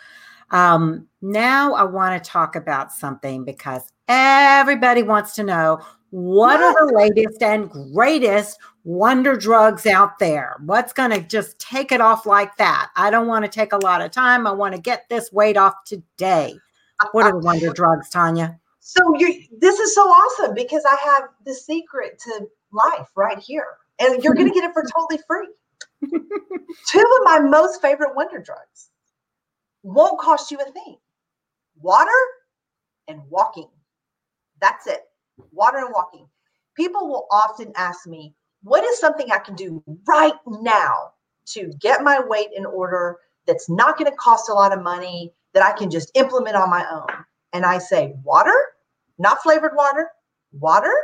Um, 0.51 1.09
now, 1.21 1.75
I 1.75 1.83
want 1.83 2.23
to 2.23 2.31
talk 2.31 2.55
about 2.55 2.93
something 2.93 3.45
because 3.45 3.91
everybody 4.07 5.03
wants 5.03 5.35
to 5.35 5.43
know 5.43 5.81
what 6.11 6.61
are 6.61 6.87
the 6.87 6.95
latest 6.95 7.43
and 7.43 7.69
greatest 7.93 8.61
wonder 8.85 9.35
drugs 9.35 9.85
out 9.85 10.21
there? 10.21 10.55
What's 10.65 10.93
going 10.93 11.11
to 11.11 11.21
just 11.21 11.59
take 11.59 11.91
it 11.91 12.01
off 12.01 12.25
like 12.25 12.57
that? 12.59 12.91
I 12.95 13.11
don't 13.11 13.27
want 13.27 13.45
to 13.45 13.51
take 13.51 13.73
a 13.73 13.79
lot 13.79 14.01
of 14.01 14.13
time. 14.13 14.47
I 14.47 14.53
want 14.53 14.77
to 14.77 14.81
get 14.81 15.09
this 15.09 15.33
weight 15.33 15.57
off 15.57 15.75
today. 15.85 16.55
What 17.11 17.27
are 17.27 17.33
the 17.33 17.39
wonder 17.39 17.73
drugs, 17.73 18.09
Tanya? 18.11 18.61
So 18.87 19.01
you 19.19 19.45
this 19.59 19.81
is 19.81 19.95
so 19.95 20.03
awesome 20.03 20.55
because 20.55 20.85
I 20.85 20.97
have 21.05 21.31
the 21.47 21.55
secret 21.55 22.19
to 22.25 22.47
life 22.71 23.09
right 23.17 23.39
here. 23.39 23.67
And 23.99 24.23
you're 24.23 24.35
going 24.35 24.49
to 24.49 24.55
get 24.55 24.65
it 24.65 24.75
for 24.75 24.85
totally 24.95 25.23
free. 25.27 25.49
Two 26.03 26.99
of 26.99 27.25
my 27.25 27.39
most 27.41 27.81
favorite 27.81 28.15
wonder 28.15 28.41
drugs 28.41 28.91
won't 29.83 30.21
cost 30.21 30.51
you 30.51 30.59
a 30.59 30.71
thing. 30.71 30.99
Water 31.81 32.11
and 33.09 33.23
walking. 33.31 33.71
That's 34.61 34.87
it 34.87 35.01
water 35.53 35.79
and 35.79 35.93
walking. 35.93 36.29
People 36.77 37.09
will 37.09 37.27
often 37.31 37.73
ask 37.77 38.07
me, 38.07 38.35
what 38.63 38.85
is 38.85 38.99
something 38.99 39.31
I 39.31 39.39
can 39.39 39.55
do 39.55 39.83
right 40.07 40.35
now 40.47 41.13
to 41.47 41.73
get 41.81 42.03
my 42.03 42.21
weight 42.21 42.51
in 42.55 42.67
order 42.67 43.19
that's 43.47 43.69
not 43.69 43.99
going 43.99 44.11
to 44.11 44.17
cost 44.17 44.49
a 44.49 44.55
lot 44.55 44.77
of 44.77 44.83
money 44.83 45.33
that 45.53 45.63
I 45.63 45.73
can 45.77 45.91
just 45.91 46.11
implement 46.15 46.57
on 46.57 46.71
my 46.71 46.85
own? 46.91 47.25
And 47.53 47.65
I 47.65 47.79
say, 47.79 48.15
water, 48.23 48.55
not 49.19 49.43
flavored 49.43 49.73
water, 49.77 50.09
water. 50.53 50.95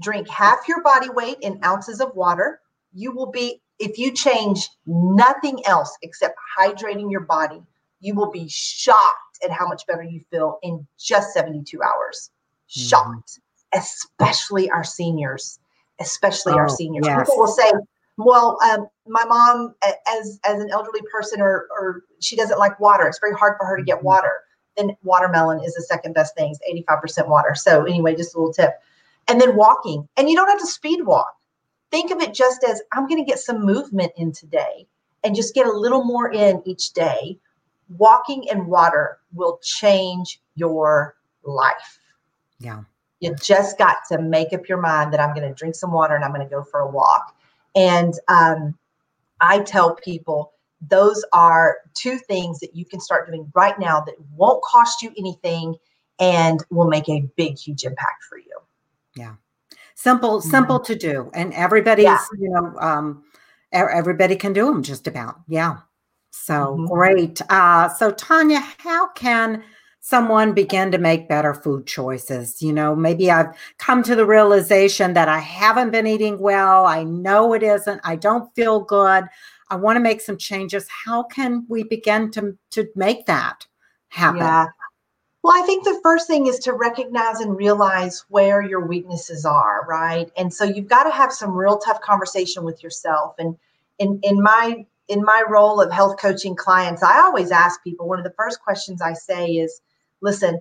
Drink 0.00 0.28
half 0.28 0.68
your 0.68 0.82
body 0.82 1.10
weight 1.10 1.38
in 1.42 1.58
ounces 1.64 2.00
of 2.00 2.14
water. 2.14 2.60
You 2.92 3.12
will 3.12 3.30
be, 3.30 3.60
if 3.80 3.98
you 3.98 4.12
change 4.12 4.68
nothing 4.86 5.64
else 5.66 5.96
except 6.02 6.36
hydrating 6.58 7.10
your 7.10 7.22
body, 7.22 7.60
you 8.00 8.14
will 8.14 8.30
be 8.30 8.46
shocked 8.48 9.38
at 9.44 9.50
how 9.50 9.66
much 9.66 9.86
better 9.88 10.04
you 10.04 10.20
feel 10.30 10.58
in 10.62 10.86
just 10.98 11.32
72 11.32 11.82
hours. 11.82 12.30
Mm-hmm. 12.70 12.88
Shocked 12.88 13.40
especially 13.74 14.70
our 14.70 14.84
seniors, 14.84 15.58
especially 16.00 16.52
oh, 16.54 16.58
our 16.58 16.68
seniors. 16.68 17.06
Yes. 17.06 17.20
People 17.20 17.38
will 17.38 17.48
say, 17.48 17.70
well, 18.16 18.58
um, 18.64 18.88
my 19.06 19.24
mom, 19.24 19.74
as 20.08 20.40
as 20.44 20.60
an 20.60 20.70
elderly 20.70 21.00
person, 21.12 21.40
or 21.40 21.68
or 21.70 22.02
she 22.20 22.36
doesn't 22.36 22.58
like 22.58 22.78
water. 22.80 23.06
It's 23.06 23.20
very 23.20 23.34
hard 23.34 23.56
for 23.58 23.66
her 23.66 23.76
to 23.76 23.82
get 23.82 23.98
mm-hmm. 23.98 24.06
water. 24.06 24.32
Then 24.78 24.96
watermelon 25.02 25.60
is 25.64 25.74
the 25.74 25.82
second 25.82 26.14
best 26.14 26.34
thing. 26.36 26.50
It's 26.50 26.60
eighty 26.66 26.84
five 26.88 27.02
percent 27.02 27.28
water. 27.28 27.54
So 27.54 27.84
anyway, 27.84 28.14
just 28.14 28.34
a 28.34 28.38
little 28.38 28.54
tip. 28.54 28.70
And 29.26 29.40
then 29.40 29.56
walking, 29.56 30.08
and 30.16 30.30
you 30.30 30.36
don't 30.36 30.48
have 30.48 30.60
to 30.60 30.66
speed 30.66 31.04
walk. 31.04 31.34
Think 31.90 32.10
of 32.10 32.20
it 32.20 32.32
just 32.32 32.64
as 32.64 32.80
I'm 32.92 33.06
going 33.06 33.22
to 33.22 33.28
get 33.28 33.38
some 33.38 33.66
movement 33.66 34.12
in 34.16 34.32
today, 34.32 34.86
and 35.24 35.34
just 35.34 35.54
get 35.54 35.66
a 35.66 35.72
little 35.72 36.04
more 36.04 36.32
in 36.32 36.62
each 36.64 36.92
day. 36.92 37.38
Walking 37.96 38.48
and 38.50 38.66
water 38.66 39.18
will 39.32 39.58
change 39.62 40.40
your 40.54 41.16
life. 41.42 41.98
Yeah. 42.60 42.82
You 43.20 43.34
just 43.42 43.78
got 43.78 43.96
to 44.10 44.20
make 44.20 44.52
up 44.52 44.68
your 44.68 44.80
mind 44.80 45.12
that 45.12 45.20
I'm 45.20 45.34
going 45.34 45.48
to 45.48 45.54
drink 45.54 45.74
some 45.74 45.92
water 45.92 46.14
and 46.14 46.22
I'm 46.22 46.32
going 46.32 46.46
to 46.46 46.54
go 46.54 46.62
for 46.62 46.80
a 46.80 46.90
walk. 46.90 47.34
And 47.74 48.12
um, 48.28 48.76
I 49.40 49.60
tell 49.60 49.94
people 49.94 50.52
those 50.80 51.24
are 51.32 51.78
two 51.94 52.18
things 52.18 52.60
that 52.60 52.74
you 52.74 52.84
can 52.84 53.00
start 53.00 53.26
doing 53.26 53.50
right 53.54 53.78
now 53.78 54.00
that 54.00 54.14
won't 54.36 54.62
cost 54.62 55.02
you 55.02 55.12
anything 55.18 55.74
and 56.20 56.64
will 56.70 56.88
make 56.88 57.08
a 57.08 57.28
big, 57.36 57.58
huge 57.58 57.84
impact 57.84 58.24
for 58.28 58.38
you. 58.38 58.60
Yeah. 59.16 59.34
Simple, 59.94 60.38
mm-hmm. 60.38 60.50
simple 60.50 60.80
to 60.80 60.94
do. 60.94 61.30
And 61.34 61.52
everybody's, 61.54 62.04
yeah. 62.04 62.24
you 62.38 62.50
know, 62.50 62.74
um, 62.78 63.24
everybody 63.72 64.36
can 64.36 64.52
do 64.52 64.66
them 64.66 64.82
just 64.82 65.06
about. 65.06 65.40
Yeah. 65.48 65.78
So 66.30 66.54
mm-hmm. 66.54 66.86
great. 66.86 67.40
Uh, 67.48 67.88
so 67.88 68.12
Tanya, 68.12 68.60
how 68.78 69.08
can 69.08 69.64
someone 70.08 70.54
begin 70.54 70.90
to 70.90 70.96
make 70.96 71.28
better 71.28 71.52
food 71.52 71.86
choices. 71.86 72.62
You 72.62 72.72
know, 72.72 72.96
maybe 72.96 73.30
I've 73.30 73.54
come 73.76 74.02
to 74.04 74.16
the 74.16 74.24
realization 74.24 75.12
that 75.12 75.28
I 75.28 75.38
haven't 75.38 75.90
been 75.90 76.06
eating 76.06 76.38
well. 76.38 76.86
I 76.86 77.04
know 77.04 77.52
it 77.52 77.62
isn't. 77.62 78.00
I 78.04 78.16
don't 78.16 78.52
feel 78.54 78.80
good. 78.80 79.24
I 79.70 79.76
want 79.76 79.96
to 79.96 80.00
make 80.00 80.20
some 80.20 80.36
changes. 80.36 80.86
How 80.88 81.22
can 81.22 81.66
we 81.68 81.82
begin 81.84 82.30
to, 82.32 82.56
to 82.70 82.88
make 82.96 83.26
that 83.26 83.66
happen? 84.08 84.38
Yeah. 84.38 84.66
Well, 85.42 85.56
I 85.56 85.64
think 85.66 85.84
the 85.84 86.00
first 86.02 86.26
thing 86.26 86.46
is 86.46 86.58
to 86.60 86.72
recognize 86.72 87.40
and 87.40 87.56
realize 87.56 88.24
where 88.28 88.60
your 88.60 88.86
weaknesses 88.86 89.44
are, 89.44 89.86
right? 89.88 90.30
And 90.36 90.52
so 90.52 90.64
you've 90.64 90.88
got 90.88 91.04
to 91.04 91.10
have 91.10 91.32
some 91.32 91.52
real 91.52 91.78
tough 91.78 92.00
conversation 92.00 92.64
with 92.64 92.82
yourself. 92.82 93.34
And 93.38 93.56
in 93.98 94.18
in 94.22 94.42
my 94.42 94.84
in 95.08 95.22
my 95.22 95.42
role 95.48 95.80
of 95.80 95.92
health 95.92 96.18
coaching 96.20 96.56
clients, 96.56 97.02
I 97.02 97.20
always 97.20 97.50
ask 97.50 97.82
people 97.82 98.08
one 98.08 98.18
of 98.18 98.24
the 98.24 98.34
first 98.36 98.60
questions 98.60 99.00
I 99.00 99.12
say 99.14 99.52
is, 99.52 99.80
listen, 100.20 100.60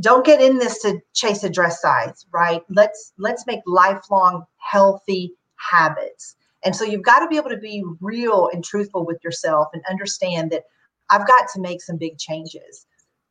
don't 0.00 0.26
get 0.26 0.40
in 0.40 0.58
this 0.58 0.80
to 0.82 1.00
chase 1.14 1.44
a 1.44 1.50
dress 1.50 1.80
size, 1.80 2.26
right? 2.32 2.62
Let's 2.68 3.12
let's 3.18 3.46
make 3.46 3.60
lifelong 3.66 4.44
healthy 4.58 5.34
habits. 5.56 6.36
And 6.64 6.74
so 6.74 6.84
you've 6.84 7.02
got 7.02 7.20
to 7.20 7.28
be 7.28 7.36
able 7.36 7.50
to 7.50 7.56
be 7.56 7.84
real 8.00 8.48
and 8.52 8.64
truthful 8.64 9.04
with 9.04 9.22
yourself 9.22 9.68
and 9.72 9.82
understand 9.88 10.50
that 10.52 10.64
I've 11.10 11.26
got 11.26 11.48
to 11.54 11.60
make 11.60 11.82
some 11.82 11.96
big 11.96 12.18
changes. 12.18 12.86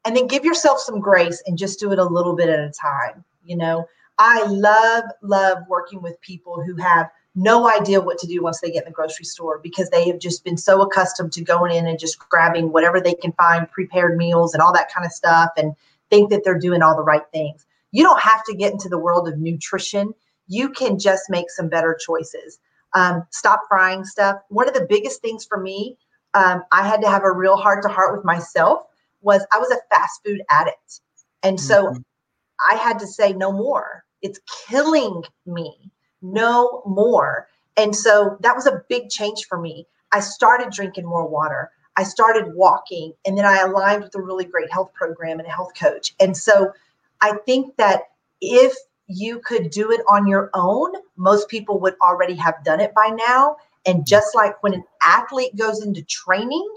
And 0.05 0.15
then 0.15 0.27
give 0.27 0.45
yourself 0.45 0.79
some 0.79 0.99
grace 0.99 1.41
and 1.47 1.57
just 1.57 1.79
do 1.79 1.91
it 1.91 1.99
a 1.99 2.05
little 2.05 2.35
bit 2.35 2.49
at 2.49 2.59
a 2.59 2.71
time. 2.71 3.23
You 3.43 3.57
know, 3.57 3.87
I 4.17 4.43
love, 4.45 5.03
love 5.21 5.57
working 5.67 6.01
with 6.01 6.19
people 6.21 6.63
who 6.63 6.75
have 6.77 7.09
no 7.35 7.69
idea 7.69 7.99
what 7.99 8.17
to 8.19 8.27
do 8.27 8.41
once 8.41 8.61
they 8.61 8.71
get 8.71 8.83
in 8.83 8.89
the 8.89 8.95
grocery 8.95 9.25
store 9.25 9.59
because 9.61 9.89
they 9.89 10.07
have 10.07 10.19
just 10.19 10.45
been 10.45 10.57
so 10.57 10.81
accustomed 10.81 11.33
to 11.33 11.43
going 11.43 11.75
in 11.75 11.85
and 11.85 11.99
just 11.99 12.17
grabbing 12.29 12.71
whatever 12.71 13.01
they 13.01 13.13
can 13.13 13.33
find, 13.33 13.69
prepared 13.71 14.17
meals 14.17 14.53
and 14.53 14.61
all 14.61 14.73
that 14.73 14.93
kind 14.93 15.05
of 15.05 15.11
stuff, 15.11 15.49
and 15.57 15.75
think 16.09 16.29
that 16.29 16.43
they're 16.43 16.57
doing 16.57 16.81
all 16.81 16.95
the 16.95 17.03
right 17.03 17.25
things. 17.33 17.65
You 17.91 18.03
don't 18.03 18.21
have 18.21 18.43
to 18.45 18.55
get 18.55 18.71
into 18.71 18.87
the 18.87 18.97
world 18.97 19.27
of 19.27 19.37
nutrition. 19.37 20.13
You 20.47 20.69
can 20.69 20.97
just 20.97 21.29
make 21.29 21.49
some 21.49 21.67
better 21.67 21.97
choices. 21.99 22.59
Um, 22.95 23.27
stop 23.29 23.61
frying 23.67 24.03
stuff. 24.05 24.37
One 24.49 24.67
of 24.67 24.73
the 24.73 24.87
biggest 24.89 25.21
things 25.21 25.45
for 25.45 25.59
me, 25.59 25.97
um, 26.33 26.63
I 26.71 26.87
had 26.87 27.01
to 27.01 27.09
have 27.09 27.23
a 27.23 27.31
real 27.31 27.57
heart 27.57 27.83
to 27.83 27.89
heart 27.89 28.15
with 28.15 28.25
myself, 28.25 28.87
was 29.21 29.45
I 29.53 29.59
was 29.59 29.69
a 29.69 29.93
fast 29.93 30.21
food 30.25 30.41
addict. 30.49 31.01
And 31.43 31.59
so 31.59 31.87
mm-hmm. 31.87 32.01
I 32.71 32.75
had 32.77 32.97
to 32.99 33.07
say 33.07 33.33
no 33.33 33.51
more. 33.51 34.03
It's 34.21 34.39
killing 34.67 35.23
me 35.45 35.91
no 36.21 36.81
more. 36.85 37.47
And 37.77 37.95
so 37.95 38.37
that 38.39 38.55
was 38.55 38.65
a 38.65 38.81
big 38.89 39.09
change 39.09 39.45
for 39.45 39.59
me. 39.59 39.85
I 40.11 40.21
started 40.21 40.71
drinking 40.71 41.05
more 41.05 41.27
water. 41.27 41.71
I 41.97 42.03
started 42.03 42.53
walking, 42.55 43.13
and 43.25 43.37
then 43.37 43.45
I 43.45 43.59
aligned 43.59 44.03
with 44.03 44.15
a 44.15 44.21
really 44.21 44.45
great 44.45 44.71
health 44.71 44.93
program 44.93 45.39
and 45.39 45.47
a 45.47 45.51
health 45.51 45.71
coach. 45.79 46.13
And 46.19 46.35
so 46.35 46.73
I 47.21 47.37
think 47.45 47.77
that 47.77 48.03
if 48.41 48.73
you 49.07 49.39
could 49.39 49.69
do 49.69 49.91
it 49.91 50.01
on 50.09 50.27
your 50.27 50.49
own, 50.53 50.93
most 51.15 51.49
people 51.49 51.79
would 51.79 51.95
already 52.01 52.35
have 52.35 52.55
done 52.63 52.79
it 52.79 52.93
by 52.93 53.07
now. 53.27 53.55
And 53.85 54.05
just 54.05 54.35
like 54.35 54.61
when 54.63 54.73
an 54.73 54.83
athlete 55.03 55.55
goes 55.55 55.83
into 55.83 56.03
training, 56.03 56.67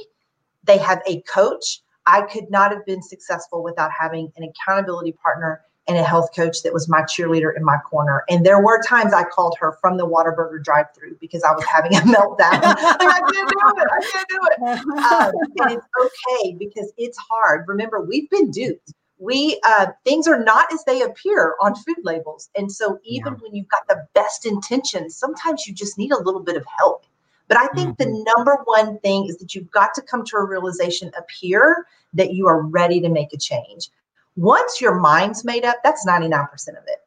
they 0.64 0.78
have 0.78 1.00
a 1.06 1.22
coach. 1.22 1.80
I 2.06 2.22
could 2.22 2.50
not 2.50 2.72
have 2.72 2.84
been 2.86 3.02
successful 3.02 3.62
without 3.62 3.90
having 3.98 4.32
an 4.36 4.44
accountability 4.44 5.12
partner 5.12 5.62
and 5.88 5.96
a 5.96 6.04
health 6.04 6.28
coach 6.36 6.62
that 6.62 6.72
was 6.72 6.86
my 6.86 7.00
cheerleader 7.02 7.56
in 7.56 7.64
my 7.64 7.78
corner. 7.78 8.22
And 8.28 8.44
there 8.44 8.62
were 8.62 8.82
times 8.82 9.14
I 9.14 9.24
called 9.24 9.56
her 9.58 9.78
from 9.80 9.96
the 9.96 10.06
Whataburger 10.06 10.62
drive-through 10.62 11.16
because 11.18 11.42
I 11.42 11.52
was 11.52 11.64
having 11.64 11.94
a 11.96 12.00
meltdown. 12.00 12.62
like, 12.62 12.76
I 13.00 13.20
can't 13.32 13.48
do 13.48 13.72
it. 13.78 13.88
I 13.90 14.10
can't 14.12 14.28
do 14.28 14.38
it. 14.42 14.58
Um, 15.08 15.32
and 15.60 15.72
it's 15.72 15.86
okay 15.98 16.52
because 16.58 16.92
it's 16.98 17.16
hard. 17.30 17.64
Remember, 17.66 18.02
we've 18.02 18.28
been 18.28 18.50
duped. 18.50 18.92
We 19.18 19.61
uh, 19.64 19.87
things 20.04 20.28
are 20.28 20.42
not 20.42 20.72
as 20.72 20.85
they 20.85 21.02
appear 21.02 21.54
on 21.61 21.74
food 21.74 21.98
labels, 22.04 22.50
and 22.57 22.70
so 22.70 22.98
even 23.04 23.33
yeah. 23.35 23.38
when 23.40 23.54
you've 23.54 23.68
got 23.68 23.88
the 23.88 24.07
best 24.14 24.46
intentions, 24.46 25.16
sometimes 25.16 25.66
you 25.66 25.74
just 25.74 25.98
need 25.98 26.12
a 26.12 26.22
little 26.22 26.42
bit 26.42 26.57
of 26.57 26.64
help. 26.78 27.04
But 27.48 27.57
I 27.57 27.66
think 27.68 27.98
mm-hmm. 27.98 28.11
the 28.12 28.24
number 28.37 28.59
one 28.64 28.98
thing 29.00 29.26
is 29.28 29.38
that 29.38 29.54
you've 29.54 29.70
got 29.70 29.94
to 29.94 30.02
come 30.02 30.24
to 30.26 30.37
a 30.37 30.44
realization 30.44 31.11
up 31.16 31.28
here 31.31 31.87
that 32.12 32.35
you 32.35 32.46
are 32.46 32.62
ready 32.62 33.00
to 33.00 33.09
make 33.09 33.33
a 33.33 33.38
change. 33.38 33.88
Once 34.37 34.81
your 34.81 34.94
mind's 35.00 35.44
made 35.44 35.64
up, 35.64 35.76
that's 35.83 36.07
99% 36.07 36.50
of 36.68 36.85
it. 36.87 36.98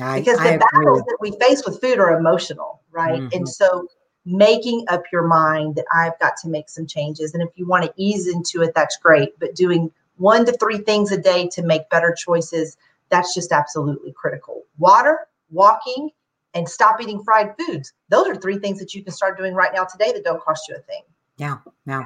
I, 0.00 0.20
because 0.20 0.38
the 0.38 0.54
I 0.54 0.56
battles 0.56 1.02
that 1.02 1.18
we 1.20 1.32
face 1.32 1.62
with 1.66 1.80
food 1.80 1.98
are 1.98 2.16
emotional, 2.16 2.80
right? 2.90 3.20
Mm-hmm. 3.20 3.36
And 3.36 3.48
so 3.48 3.86
making 4.24 4.84
up 4.88 5.02
your 5.12 5.26
mind 5.26 5.74
that 5.74 5.86
I've 5.92 6.18
got 6.20 6.34
to 6.42 6.48
make 6.48 6.68
some 6.68 6.86
changes. 6.86 7.34
And 7.34 7.42
if 7.42 7.50
you 7.56 7.66
want 7.66 7.84
to 7.84 7.92
ease 7.96 8.28
into 8.28 8.62
it, 8.62 8.72
that's 8.74 8.96
great. 8.96 9.38
But 9.38 9.54
doing 9.54 9.90
one 10.20 10.44
to 10.46 10.52
three 10.52 10.78
things 10.78 11.10
a 11.12 11.18
day 11.18 11.48
to 11.48 11.62
make 11.62 11.88
better 11.90 12.14
choices, 12.16 12.76
that's 13.08 13.34
just 13.34 13.52
absolutely 13.52 14.12
critical. 14.12 14.64
Water, 14.78 15.26
walking, 15.50 16.10
and 16.54 16.68
stop 16.68 17.00
eating 17.00 17.22
fried 17.22 17.54
foods. 17.58 17.92
Those 18.08 18.28
are 18.28 18.36
three 18.36 18.58
things 18.58 18.78
that 18.78 18.94
you 18.94 19.02
can 19.02 19.12
start 19.12 19.38
doing 19.38 19.54
right 19.54 19.72
now 19.74 19.84
today 19.84 20.12
that 20.12 20.24
don't 20.24 20.42
cost 20.42 20.68
you 20.68 20.76
a 20.76 20.80
thing. 20.80 21.02
Yeah, 21.36 21.58
yeah. 21.86 22.04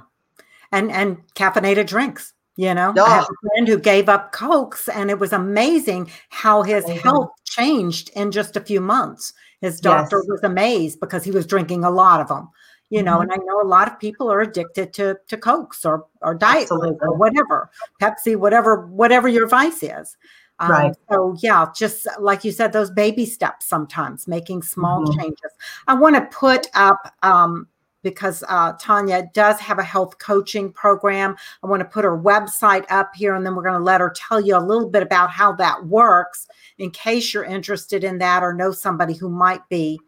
And 0.72 0.90
and 0.90 1.18
caffeinated 1.35 1.87
drinks. 1.87 2.33
You 2.57 2.72
know, 2.72 2.94
oh. 2.96 3.05
I 3.05 3.11
have 3.16 3.24
a 3.24 3.48
friend 3.48 3.66
who 3.66 3.79
gave 3.79 4.09
up 4.09 4.31
cokes, 4.31 4.88
and 4.88 5.11
it 5.11 5.18
was 5.18 5.33
amazing 5.33 6.11
how 6.29 6.62
his 6.62 6.85
mm-hmm. 6.85 7.00
health 7.00 7.31
changed 7.44 8.11
in 8.14 8.31
just 8.31 8.57
a 8.57 8.61
few 8.61 8.81
months. 8.81 9.33
His 9.61 9.81
doctor 9.81 10.18
yes. 10.18 10.29
was 10.29 10.40
amazed 10.44 11.00
because 11.00 11.24
he 11.24 11.33
was 11.33 11.46
drinking 11.46 11.83
a 11.83 11.90
lot 11.90 12.20
of 12.20 12.29
them. 12.29 12.50
You 12.90 13.03
know, 13.03 13.18
mm-hmm. 13.18 13.31
and 13.31 13.33
I 13.33 13.37
know 13.44 13.61
a 13.61 13.66
lot 13.66 13.90
of 13.90 13.99
people 13.99 14.31
are 14.31 14.40
addicted 14.40 14.92
to 14.94 15.16
to 15.29 15.37
cokes 15.37 15.85
or 15.85 16.07
or 16.20 16.35
diet 16.35 16.68
coke 16.68 16.99
or 17.01 17.16
whatever, 17.16 17.70
Pepsi, 18.01 18.37
whatever 18.37 18.87
whatever 18.87 19.29
your 19.29 19.49
vice 19.49 19.83
is. 19.83 20.16
Um, 20.61 20.70
right. 20.70 20.94
So 21.11 21.37
yeah, 21.42 21.66
just 21.75 22.07
like 22.20 22.44
you 22.44 22.53
said, 22.53 22.73
those 22.73 22.90
baby 22.90 23.27
steps 23.27 23.66
sometimes, 23.66 24.29
making 24.29 24.62
small 24.62 25.03
mm-hmm. 25.03 25.18
changes. 25.18 25.51
I 25.88 25.94
want 25.94 26.14
to 26.14 26.23
put 26.37 26.68
up 26.75 27.12
um, 27.23 27.66
because 28.05 28.44
uh, 28.49 28.75
Tanya 28.79 29.29
does 29.35 29.59
have 29.59 29.81
a 29.81 29.83
health 29.83 30.18
coaching 30.18 30.70
program. 30.70 31.35
I 31.64 31.66
want 31.66 31.81
to 31.81 31.88
put 31.88 32.05
her 32.05 32.16
website 32.16 32.85
up 32.90 33.11
here, 33.16 33.35
and 33.35 33.44
then 33.44 33.57
we're 33.57 33.64
going 33.64 33.79
to 33.79 33.85
let 33.85 34.01
her 34.01 34.14
tell 34.14 34.40
you 34.40 34.57
a 34.57 34.61
little 34.61 34.88
bit 34.88 35.03
about 35.03 35.31
how 35.31 35.53
that 35.55 35.87
works 35.87 36.47
in 36.79 36.90
case 36.92 37.35
you're 37.35 37.44
interested 37.44 38.05
in 38.05 38.18
that 38.18 38.44
or 38.44 38.53
know 38.55 38.70
somebody 38.70 39.14
who 39.14 39.29
might 39.29 39.66
be. 39.68 39.99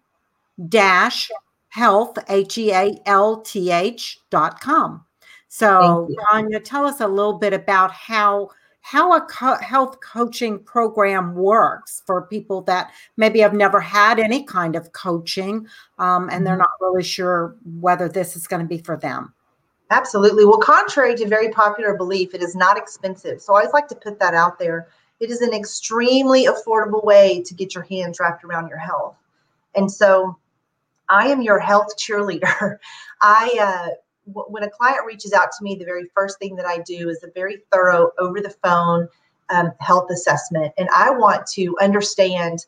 dash 0.68 1.30
health, 1.68 2.18
H 2.28 2.58
E 2.58 2.72
A 2.72 3.00
L 3.06 3.40
T 3.40 3.70
H 3.70 4.18
dot 4.28 4.60
com. 4.60 5.02
So, 5.48 6.10
Tanya, 6.30 6.60
tell 6.60 6.84
us 6.84 7.00
a 7.00 7.08
little 7.08 7.38
bit 7.38 7.54
about 7.54 7.90
how 7.90 8.50
how 8.86 9.12
a 9.14 9.20
co- 9.22 9.58
health 9.58 9.98
coaching 9.98 10.60
program 10.60 11.34
works 11.34 12.04
for 12.06 12.22
people 12.22 12.62
that 12.62 12.92
maybe 13.16 13.40
have 13.40 13.52
never 13.52 13.80
had 13.80 14.20
any 14.20 14.44
kind 14.44 14.76
of 14.76 14.92
coaching 14.92 15.66
um, 15.98 16.30
and 16.30 16.46
they're 16.46 16.54
mm-hmm. 16.54 16.60
not 16.60 16.68
really 16.80 17.02
sure 17.02 17.56
whether 17.80 18.08
this 18.08 18.36
is 18.36 18.46
going 18.46 18.62
to 18.62 18.68
be 18.68 18.78
for 18.78 18.96
them. 18.96 19.34
Absolutely. 19.90 20.44
Well, 20.44 20.58
contrary 20.58 21.16
to 21.16 21.26
very 21.26 21.48
popular 21.48 21.96
belief, 21.96 22.32
it 22.32 22.44
is 22.44 22.54
not 22.54 22.78
expensive. 22.78 23.42
So 23.42 23.54
I 23.54 23.62
always 23.62 23.72
like 23.72 23.88
to 23.88 23.96
put 23.96 24.20
that 24.20 24.34
out 24.34 24.56
there. 24.56 24.86
It 25.18 25.30
is 25.30 25.40
an 25.40 25.52
extremely 25.52 26.46
affordable 26.46 27.04
way 27.04 27.42
to 27.42 27.54
get 27.54 27.74
your 27.74 27.82
hands 27.82 28.20
wrapped 28.20 28.44
around 28.44 28.68
your 28.68 28.78
health. 28.78 29.16
And 29.74 29.90
so 29.90 30.38
I 31.08 31.26
am 31.26 31.42
your 31.42 31.58
health 31.58 31.96
cheerleader. 31.96 32.78
I, 33.20 33.50
uh, 33.60 33.94
when 34.26 34.62
a 34.62 34.70
client 34.70 35.06
reaches 35.06 35.32
out 35.32 35.50
to 35.56 35.64
me, 35.64 35.76
the 35.76 35.84
very 35.84 36.10
first 36.14 36.38
thing 36.38 36.56
that 36.56 36.66
I 36.66 36.78
do 36.78 37.08
is 37.08 37.22
a 37.22 37.30
very 37.30 37.62
thorough 37.72 38.10
over 38.18 38.40
the 38.40 38.50
phone 38.62 39.08
um, 39.50 39.72
health 39.80 40.10
assessment. 40.10 40.72
And 40.76 40.88
I 40.94 41.10
want 41.10 41.46
to 41.48 41.76
understand 41.80 42.66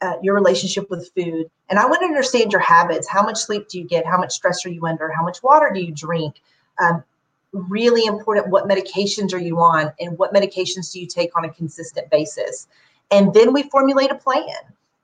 uh, 0.00 0.14
your 0.22 0.34
relationship 0.34 0.88
with 0.88 1.10
food. 1.14 1.50
And 1.68 1.78
I 1.78 1.84
want 1.84 2.00
to 2.00 2.06
understand 2.06 2.52
your 2.52 2.60
habits. 2.60 3.08
How 3.08 3.22
much 3.22 3.38
sleep 3.38 3.68
do 3.68 3.78
you 3.78 3.84
get? 3.84 4.06
How 4.06 4.18
much 4.18 4.32
stress 4.32 4.64
are 4.64 4.70
you 4.70 4.86
under? 4.86 5.10
How 5.10 5.22
much 5.22 5.42
water 5.42 5.70
do 5.72 5.80
you 5.80 5.92
drink? 5.92 6.40
Um, 6.82 7.04
really 7.52 8.06
important 8.06 8.48
what 8.48 8.68
medications 8.68 9.34
are 9.34 9.38
you 9.38 9.58
on 9.58 9.92
and 9.98 10.16
what 10.18 10.32
medications 10.32 10.92
do 10.92 11.00
you 11.00 11.06
take 11.06 11.36
on 11.36 11.44
a 11.44 11.52
consistent 11.52 12.08
basis? 12.10 12.68
And 13.10 13.34
then 13.34 13.52
we 13.52 13.64
formulate 13.64 14.10
a 14.10 14.14
plan. 14.14 14.46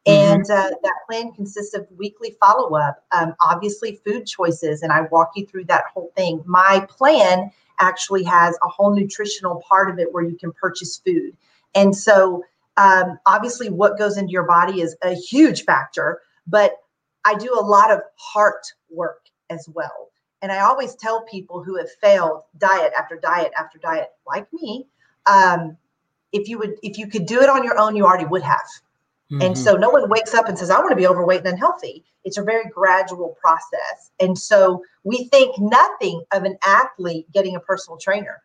Mm-hmm. 0.06 0.34
And 0.34 0.50
uh, 0.50 0.70
that 0.82 0.94
plan 1.08 1.32
consists 1.32 1.74
of 1.74 1.86
weekly 1.96 2.36
follow 2.38 2.76
up, 2.76 3.04
um, 3.10 3.34
obviously, 3.40 4.00
food 4.04 4.24
choices, 4.26 4.82
and 4.82 4.92
I 4.92 5.02
walk 5.10 5.32
you 5.34 5.46
through 5.46 5.64
that 5.64 5.84
whole 5.92 6.12
thing. 6.16 6.42
My 6.46 6.86
plan 6.88 7.50
actually 7.80 8.22
has 8.24 8.56
a 8.62 8.68
whole 8.68 8.94
nutritional 8.94 9.62
part 9.68 9.90
of 9.90 9.98
it 9.98 10.12
where 10.12 10.22
you 10.22 10.36
can 10.36 10.52
purchase 10.52 10.98
food. 11.04 11.36
And 11.74 11.94
so, 11.94 12.44
um, 12.76 13.18
obviously, 13.26 13.68
what 13.68 13.98
goes 13.98 14.16
into 14.16 14.30
your 14.30 14.44
body 14.44 14.80
is 14.80 14.96
a 15.02 15.12
huge 15.12 15.64
factor, 15.64 16.20
but 16.46 16.76
I 17.24 17.34
do 17.34 17.52
a 17.58 17.60
lot 17.60 17.90
of 17.90 18.00
heart 18.14 18.64
work 18.88 19.26
as 19.50 19.68
well. 19.74 20.10
And 20.40 20.52
I 20.52 20.60
always 20.60 20.94
tell 20.94 21.22
people 21.22 21.64
who 21.64 21.76
have 21.78 21.90
failed 22.00 22.42
diet 22.58 22.92
after 22.96 23.16
diet 23.16 23.50
after 23.58 23.78
diet, 23.78 24.10
like 24.24 24.46
me, 24.52 24.86
um, 25.26 25.76
if 26.30 26.48
you 26.48 26.58
would, 26.58 26.74
if 26.82 26.96
you 26.96 27.08
could 27.08 27.26
do 27.26 27.40
it 27.40 27.48
on 27.48 27.64
your 27.64 27.76
own, 27.78 27.96
you 27.96 28.04
already 28.04 28.26
would 28.26 28.42
have 28.42 28.60
Mm-hmm. 29.30 29.42
And 29.42 29.58
so 29.58 29.74
no 29.74 29.90
one 29.90 30.08
wakes 30.08 30.34
up 30.34 30.48
and 30.48 30.56
says, 30.58 30.70
I 30.70 30.78
want 30.78 30.90
to 30.90 30.96
be 30.96 31.06
overweight 31.06 31.40
and 31.40 31.48
unhealthy. 31.48 32.04
It's 32.24 32.38
a 32.38 32.42
very 32.42 32.70
gradual 32.70 33.36
process. 33.40 34.10
And 34.20 34.38
so 34.38 34.84
we 35.04 35.24
think 35.28 35.58
nothing 35.58 36.22
of 36.32 36.44
an 36.44 36.56
athlete 36.64 37.26
getting 37.32 37.56
a 37.56 37.60
personal 37.60 37.98
trainer. 37.98 38.42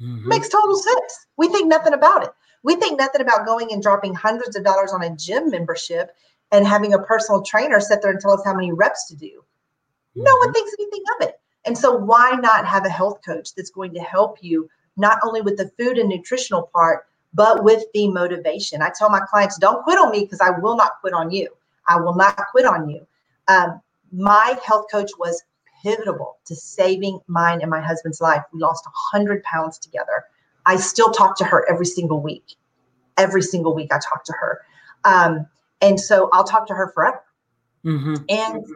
Mm-hmm. 0.00 0.28
Makes 0.28 0.48
total 0.48 0.76
sense. 0.76 1.26
We 1.36 1.48
think 1.48 1.68
nothing 1.68 1.94
about 1.94 2.24
it. 2.24 2.30
We 2.62 2.76
think 2.76 2.98
nothing 2.98 3.22
about 3.22 3.46
going 3.46 3.72
and 3.72 3.82
dropping 3.82 4.14
hundreds 4.14 4.56
of 4.56 4.64
dollars 4.64 4.92
on 4.92 5.02
a 5.02 5.16
gym 5.16 5.50
membership 5.50 6.10
and 6.52 6.66
having 6.66 6.92
a 6.92 6.98
personal 6.98 7.42
trainer 7.42 7.80
sit 7.80 8.02
there 8.02 8.10
and 8.10 8.20
tell 8.20 8.32
us 8.32 8.44
how 8.44 8.54
many 8.54 8.72
reps 8.72 9.08
to 9.08 9.16
do. 9.16 9.26
Mm-hmm. 9.26 10.22
No 10.22 10.36
one 10.36 10.48
mm-hmm. 10.48 10.52
thinks 10.52 10.72
anything 10.78 11.02
of 11.16 11.28
it. 11.28 11.40
And 11.66 11.76
so 11.76 11.94
why 11.94 12.32
not 12.32 12.66
have 12.66 12.84
a 12.84 12.90
health 12.90 13.20
coach 13.24 13.54
that's 13.54 13.70
going 13.70 13.94
to 13.94 14.00
help 14.00 14.38
you 14.42 14.68
not 14.96 15.18
only 15.24 15.40
with 15.40 15.56
the 15.56 15.70
food 15.78 15.98
and 15.98 16.08
nutritional 16.08 16.70
part, 16.74 17.06
but 17.32 17.62
with 17.64 17.84
the 17.94 18.08
motivation. 18.08 18.82
I 18.82 18.90
tell 18.96 19.10
my 19.10 19.20
clients, 19.20 19.58
don't 19.58 19.82
quit 19.82 19.98
on 19.98 20.10
me 20.10 20.20
because 20.20 20.40
I 20.40 20.50
will 20.50 20.76
not 20.76 20.92
quit 21.00 21.14
on 21.14 21.30
you. 21.30 21.48
I 21.88 22.00
will 22.00 22.14
not 22.14 22.36
quit 22.50 22.66
on 22.66 22.88
you. 22.88 23.06
Um, 23.48 23.80
my 24.12 24.58
health 24.64 24.86
coach 24.90 25.10
was 25.18 25.42
pivotal 25.82 26.38
to 26.46 26.54
saving 26.54 27.20
mine 27.26 27.60
and 27.62 27.70
my 27.70 27.80
husband's 27.80 28.20
life. 28.20 28.42
We 28.52 28.60
lost 28.60 28.84
100 29.12 29.42
pounds 29.44 29.78
together. 29.78 30.24
I 30.66 30.76
still 30.76 31.10
talk 31.10 31.36
to 31.38 31.44
her 31.44 31.66
every 31.70 31.86
single 31.86 32.20
week. 32.20 32.54
Every 33.16 33.42
single 33.42 33.74
week, 33.74 33.92
I 33.92 33.98
talk 33.98 34.24
to 34.24 34.32
her. 34.32 34.60
Um, 35.04 35.46
and 35.80 35.98
so 35.98 36.28
I'll 36.32 36.44
talk 36.44 36.66
to 36.68 36.74
her 36.74 36.90
forever. 36.92 37.22
Mm-hmm. 37.84 38.14
And 38.28 38.66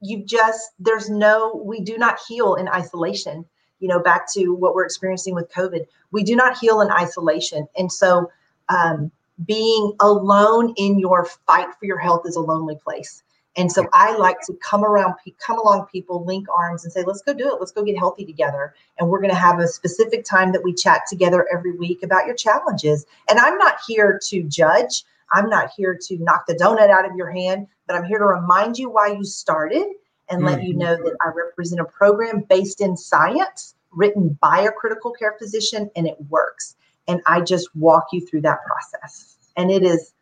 you 0.00 0.24
just, 0.24 0.72
there's 0.78 1.08
no, 1.08 1.62
we 1.64 1.80
do 1.80 1.96
not 1.96 2.18
heal 2.26 2.54
in 2.54 2.68
isolation 2.68 3.44
you 3.80 3.88
know, 3.88 4.00
back 4.00 4.32
to 4.32 4.54
what 4.54 4.74
we're 4.74 4.84
experiencing 4.84 5.34
with 5.34 5.50
COVID, 5.52 5.86
we 6.12 6.22
do 6.22 6.36
not 6.36 6.58
heal 6.58 6.80
in 6.80 6.90
isolation. 6.90 7.66
And 7.76 7.90
so 7.90 8.30
um, 8.68 9.10
being 9.44 9.92
alone 10.00 10.72
in 10.76 10.98
your 10.98 11.26
fight 11.46 11.68
for 11.78 11.86
your 11.86 11.98
health 11.98 12.22
is 12.26 12.36
a 12.36 12.40
lonely 12.40 12.76
place. 12.76 13.22
And 13.56 13.72
so 13.72 13.88
I 13.94 14.14
like 14.16 14.40
to 14.46 14.54
come 14.62 14.84
around, 14.84 15.14
come 15.38 15.58
along 15.58 15.86
people, 15.90 16.24
link 16.24 16.46
arms 16.54 16.84
and 16.84 16.92
say, 16.92 17.02
let's 17.04 17.22
go 17.22 17.32
do 17.32 17.48
it. 17.48 17.58
Let's 17.58 17.72
go 17.72 17.82
get 17.82 17.98
healthy 17.98 18.24
together. 18.24 18.74
And 18.98 19.08
we're 19.08 19.20
going 19.20 19.30
to 19.30 19.36
have 19.36 19.58
a 19.58 19.68
specific 19.68 20.24
time 20.24 20.52
that 20.52 20.62
we 20.62 20.74
chat 20.74 21.02
together 21.08 21.46
every 21.52 21.72
week 21.72 22.02
about 22.02 22.26
your 22.26 22.34
challenges. 22.34 23.06
And 23.30 23.38
I'm 23.38 23.56
not 23.56 23.76
here 23.86 24.20
to 24.28 24.42
judge. 24.42 25.04
I'm 25.32 25.48
not 25.48 25.70
here 25.74 25.98
to 26.02 26.18
knock 26.18 26.46
the 26.46 26.54
donut 26.54 26.90
out 26.90 27.08
of 27.08 27.16
your 27.16 27.30
hand, 27.30 27.66
but 27.86 27.96
I'm 27.96 28.04
here 28.04 28.18
to 28.18 28.26
remind 28.26 28.78
you 28.78 28.90
why 28.90 29.08
you 29.08 29.24
started 29.24 29.86
and 30.28 30.40
mm-hmm. 30.40 30.46
let 30.46 30.62
you 30.64 30.74
know 30.74 30.96
that 30.96 31.16
I 31.24 31.30
represent 31.34 31.80
a 31.80 31.84
program 31.84 32.44
based 32.48 32.80
in 32.80 32.96
science, 32.96 33.74
written 33.92 34.38
by 34.40 34.60
a 34.60 34.72
critical 34.72 35.12
care 35.12 35.36
physician, 35.38 35.90
and 35.96 36.06
it 36.06 36.16
works. 36.28 36.76
And 37.08 37.20
I 37.26 37.40
just 37.40 37.74
walk 37.76 38.06
you 38.12 38.26
through 38.26 38.42
that 38.42 38.58
process. 38.64 39.36
And 39.56 39.70
it 39.70 39.82
is 39.82 40.12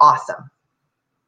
awesome. 0.00 0.50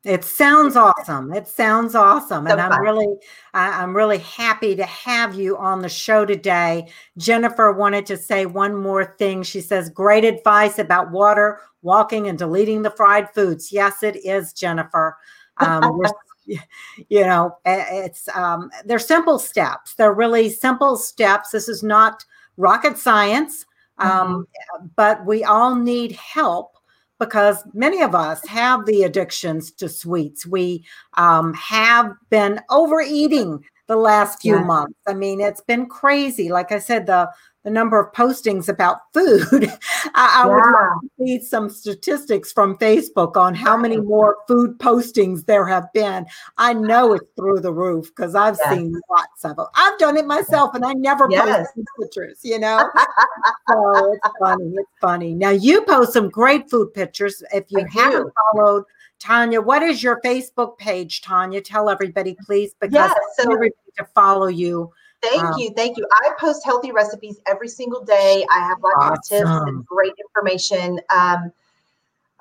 It 0.04 0.22
sounds 0.22 0.76
awesome. 0.76 1.32
It 1.32 1.48
sounds 1.48 1.94
awesome, 1.94 2.46
so 2.46 2.52
and 2.52 2.60
I'm 2.60 2.72
fun. 2.72 2.80
really, 2.82 3.16
I'm 3.54 3.96
really 3.96 4.18
happy 4.18 4.76
to 4.76 4.84
have 4.84 5.34
you 5.34 5.56
on 5.56 5.80
the 5.80 5.88
show 5.88 6.26
today. 6.26 6.88
Jennifer 7.16 7.72
wanted 7.72 8.04
to 8.06 8.18
say 8.18 8.44
one 8.44 8.76
more 8.76 9.16
thing. 9.18 9.42
She 9.42 9.62
says, 9.62 9.88
"Great 9.88 10.26
advice 10.26 10.78
about 10.78 11.10
water, 11.10 11.60
walking, 11.80 12.28
and 12.28 12.38
deleting 12.38 12.82
the 12.82 12.90
fried 12.90 13.32
foods." 13.32 13.72
Yes, 13.72 14.02
it 14.02 14.16
is, 14.26 14.52
Jennifer. 14.52 15.16
Um, 15.56 16.02
you 16.46 17.20
know, 17.20 17.56
it's 17.64 18.28
um, 18.34 18.70
they're 18.84 18.98
simple 18.98 19.38
steps. 19.38 19.94
They're 19.94 20.12
really 20.12 20.50
simple 20.50 20.96
steps. 20.96 21.50
This 21.50 21.68
is 21.68 21.82
not 21.82 22.24
rocket 22.56 22.98
science, 22.98 23.66
um, 23.98 24.10
mm-hmm. 24.10 24.86
but 24.96 25.24
we 25.26 25.44
all 25.44 25.74
need 25.74 26.12
help 26.12 26.76
because 27.18 27.64
many 27.72 28.02
of 28.02 28.14
us 28.14 28.44
have 28.46 28.84
the 28.86 29.04
addictions 29.04 29.70
to 29.72 29.88
sweets. 29.88 30.46
We 30.46 30.84
um, 31.14 31.54
have 31.54 32.12
been 32.30 32.60
overeating 32.70 33.64
the 33.86 33.96
last 33.96 34.40
few 34.40 34.56
yeah. 34.56 34.64
months. 34.64 34.98
I 35.06 35.14
mean, 35.14 35.40
it's 35.40 35.60
been 35.60 35.86
crazy. 35.86 36.50
Like 36.50 36.72
I 36.72 36.78
said, 36.78 37.06
the 37.06 37.30
the 37.64 37.70
number 37.70 37.98
of 37.98 38.12
postings 38.12 38.68
about 38.68 38.98
food. 39.12 39.42
I, 40.14 40.44
I 40.44 40.46
yeah. 40.46 40.46
would 40.46 40.64
love 40.64 41.00
to 41.02 41.08
see 41.18 41.40
some 41.44 41.70
statistics 41.70 42.52
from 42.52 42.76
Facebook 42.76 43.36
on 43.36 43.54
how 43.54 43.76
many 43.76 43.96
more 43.96 44.36
food 44.46 44.78
postings 44.78 45.46
there 45.46 45.66
have 45.66 45.90
been. 45.94 46.26
I 46.58 46.74
know 46.74 47.14
it's 47.14 47.26
through 47.36 47.60
the 47.60 47.72
roof 47.72 48.10
because 48.14 48.34
I've 48.34 48.56
seen 48.56 48.94
lots 49.10 49.44
of 49.44 49.56
them. 49.56 49.66
I've 49.74 49.98
done 49.98 50.18
it 50.18 50.26
myself 50.26 50.74
and 50.74 50.84
I 50.84 50.92
never 50.92 51.26
yes. 51.30 51.68
post 51.74 51.88
pictures, 52.00 52.40
you 52.42 52.58
know? 52.58 52.88
so 53.68 54.12
it's 54.12 54.34
funny. 54.38 54.72
It's 54.76 54.90
funny. 55.00 55.34
Now 55.34 55.50
you 55.50 55.82
post 55.82 56.12
some 56.12 56.28
great 56.28 56.70
food 56.70 56.92
pictures. 56.92 57.42
If 57.52 57.64
you 57.70 57.80
I 57.80 57.88
haven't 57.90 58.26
do. 58.26 58.32
followed 58.52 58.84
Tonja, 59.22 59.64
what 59.64 59.82
is 59.82 60.02
your 60.02 60.20
Facebook 60.20 60.76
page, 60.76 61.22
Tonja? 61.22 61.64
Tell 61.64 61.88
everybody, 61.88 62.36
please, 62.44 62.74
because 62.78 62.92
yes, 62.92 63.14
so- 63.38 63.44
everybody 63.44 63.72
to 63.96 64.04
follow 64.14 64.48
you 64.48 64.92
Thank 65.24 65.42
um, 65.42 65.54
you. 65.58 65.70
Thank 65.74 65.96
you. 65.96 66.06
I 66.12 66.30
post 66.38 66.64
healthy 66.64 66.92
recipes 66.92 67.40
every 67.46 67.68
single 67.68 68.04
day. 68.04 68.44
I 68.50 68.60
have 68.60 68.78
lots 68.82 69.30
awesome. 69.32 69.46
of 69.46 69.52
tips 69.52 69.68
and 69.68 69.86
great 69.86 70.12
information. 70.18 71.00
Um, 71.14 71.52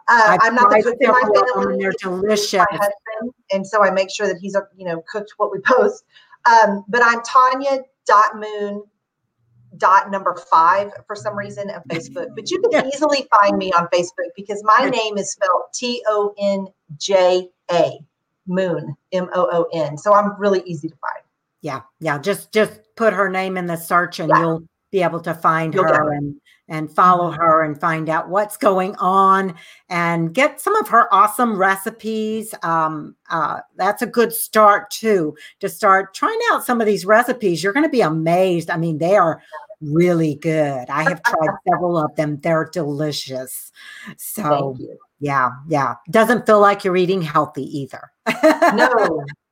uh, 0.08 0.38
I'm 0.42 0.56
not 0.56 0.70
the 0.70 0.84
cook 0.84 0.98
in 1.00 1.10
my 1.10 1.22
family. 1.56 1.82
They're 1.82 1.94
delicious. 2.00 2.54
My 2.54 2.66
husband, 2.72 3.34
and 3.54 3.66
so 3.66 3.84
I 3.84 3.92
make 3.92 4.12
sure 4.12 4.28
that 4.28 4.38
he's, 4.38 4.56
you 4.76 4.86
know, 4.86 5.04
cooked 5.10 5.34
what 5.38 5.52
we 5.52 5.60
post. 5.66 6.04
Um, 6.46 6.84
but 6.90 7.02
I'm 7.04 7.22
Tonja 7.22 7.84
dot 8.06 8.36
moon 8.36 8.84
dot 9.78 10.12
number 10.12 10.36
five 10.52 10.92
for 11.08 11.16
some 11.16 11.38
reason 11.38 11.70
of 11.70 11.84
Facebook. 11.86 12.36
But 12.36 12.52
you 12.52 12.62
can 12.62 12.72
yeah. 12.72 12.88
easily 12.94 13.28
find 13.40 13.58
me 13.58 13.72
on 13.72 13.88
Facebook 13.88 14.30
because 14.36 14.62
my 14.64 14.90
name 14.90 15.18
is 15.18 15.32
spelled 15.32 15.64
T 15.74 16.04
O 16.08 16.34
N 16.38 16.68
J 16.98 17.50
A 17.72 18.00
Moon 18.46 18.96
M 19.14 19.30
O 19.34 19.50
O 19.52 19.68
N. 19.74 19.98
So 19.98 20.14
I'm 20.14 20.38
really 20.38 20.62
easy 20.66 20.90
to 20.90 20.96
find 20.96 21.23
yeah 21.64 21.82
yeah 22.00 22.20
just 22.20 22.54
just 22.54 22.80
put 22.96 23.14
her 23.14 23.30
name 23.30 23.58
in 23.58 23.66
the 23.66 23.76
search 23.76 24.20
and 24.20 24.30
yeah. 24.30 24.40
you'll 24.40 24.64
be 24.92 25.02
able 25.02 25.20
to 25.20 25.34
find 25.34 25.74
you'll 25.74 25.86
her 25.86 26.14
and 26.14 26.36
and 26.70 26.94
follow 26.94 27.32
mm-hmm. 27.32 27.42
her 27.42 27.64
and 27.64 27.80
find 27.80 28.10
out 28.10 28.30
what's 28.30 28.56
going 28.56 28.96
on 28.96 29.54
and 29.90 30.34
get 30.34 30.62
some 30.62 30.76
of 30.76 30.88
her 30.88 31.14
awesome 31.14 31.58
recipes 31.58 32.54
um, 32.64 33.16
uh, 33.30 33.60
that's 33.76 34.02
a 34.02 34.08
good 34.08 34.32
start 34.32 34.90
too 34.90 35.36
to 35.60 35.68
start 35.68 36.14
trying 36.14 36.40
out 36.52 36.64
some 36.64 36.80
of 36.80 36.88
these 36.88 37.06
recipes. 37.06 37.62
You're 37.62 37.74
going 37.74 37.86
to 37.86 37.90
be 37.90 38.02
amazed. 38.02 38.70
I 38.70 38.78
mean 38.78 38.98
they 38.98 39.18
are 39.18 39.42
really 39.82 40.36
good. 40.36 40.90
I 40.90 41.04
have 41.04 41.22
tried 41.24 41.56
several 41.70 41.98
of 41.98 42.16
them. 42.16 42.40
They're 42.42 42.70
delicious. 42.72 43.72
So 44.18 44.78
yeah 45.20 45.52
yeah. 45.68 45.96
Doesn't 46.10 46.46
feel 46.46 46.60
like 46.60 46.84
you're 46.84 46.98
eating 46.98 47.22
healthy 47.22 47.66
either. 47.80 48.12
No 48.74 49.26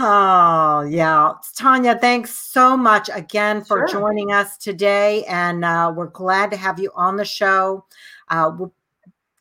oh, 0.00 0.86
yeah. 0.88 1.32
Tonja, 1.58 2.00
thanks 2.00 2.38
so 2.38 2.76
much 2.76 3.10
again 3.12 3.64
for 3.64 3.88
sure. 3.88 4.00
joining 4.00 4.32
us 4.32 4.56
today. 4.56 5.24
And 5.24 5.64
uh, 5.64 5.92
we're 5.94 6.08
glad 6.08 6.50
to 6.50 6.56
have 6.56 6.78
you 6.78 6.90
on 6.94 7.16
the 7.16 7.24
show. 7.24 7.84
Uh, 8.28 8.52
we'll 8.56 8.72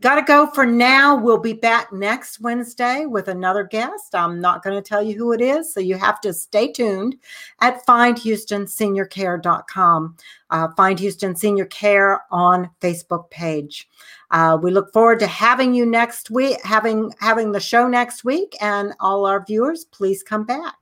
Got 0.04 0.16
to 0.16 0.22
go 0.24 0.48
for 0.48 0.66
now. 0.66 1.16
We'll 1.16 1.38
be 1.38 1.54
back 1.54 1.94
next 1.94 2.42
Wednesday 2.42 3.06
with 3.06 3.30
another 3.30 3.64
guest. 3.64 4.14
I'm 4.14 4.42
not 4.42 4.62
going 4.62 4.76
to 4.76 4.82
tell 4.82 5.02
you 5.02 5.16
who 5.16 5.32
it 5.32 5.40
is, 5.40 5.74
so 5.74 5.80
you 5.80 5.96
have 5.96 6.20
to 6.22 6.34
stay 6.34 6.74
tuned 6.74 7.16
at 7.62 7.86
findhoustonseniorcare.com. 7.86 10.18
Uh, 10.50 10.68
Find 10.76 11.00
Houston 11.00 11.38
Senior 11.38 11.68
Care 11.68 12.26
on 12.32 12.70
Facebook 12.82 13.30
page. 13.30 13.88
Uh, 14.34 14.58
we 14.62 14.72
look 14.72 14.92
forward 14.92 15.20
to 15.20 15.28
having 15.28 15.76
you 15.76 15.86
next 15.86 16.32
week, 16.32 16.58
having 16.64 17.14
having 17.20 17.52
the 17.52 17.60
show 17.60 17.88
next 17.88 18.26
week, 18.26 18.58
and 18.60 18.94
all 19.00 19.26
our 19.28 19.46
viewers, 19.46 19.86
please 19.86 20.24
come 20.24 20.44
back. 20.44 20.76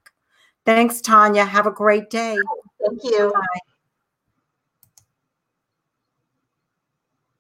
Thanks, 0.66 1.02
Tonja. 1.02 1.46
Have 1.46 1.68
a 1.68 1.72
great 1.72 2.10
day. 2.10 2.38
Thank 2.80 3.04
you. 3.04 3.34
Bye. 3.34 3.60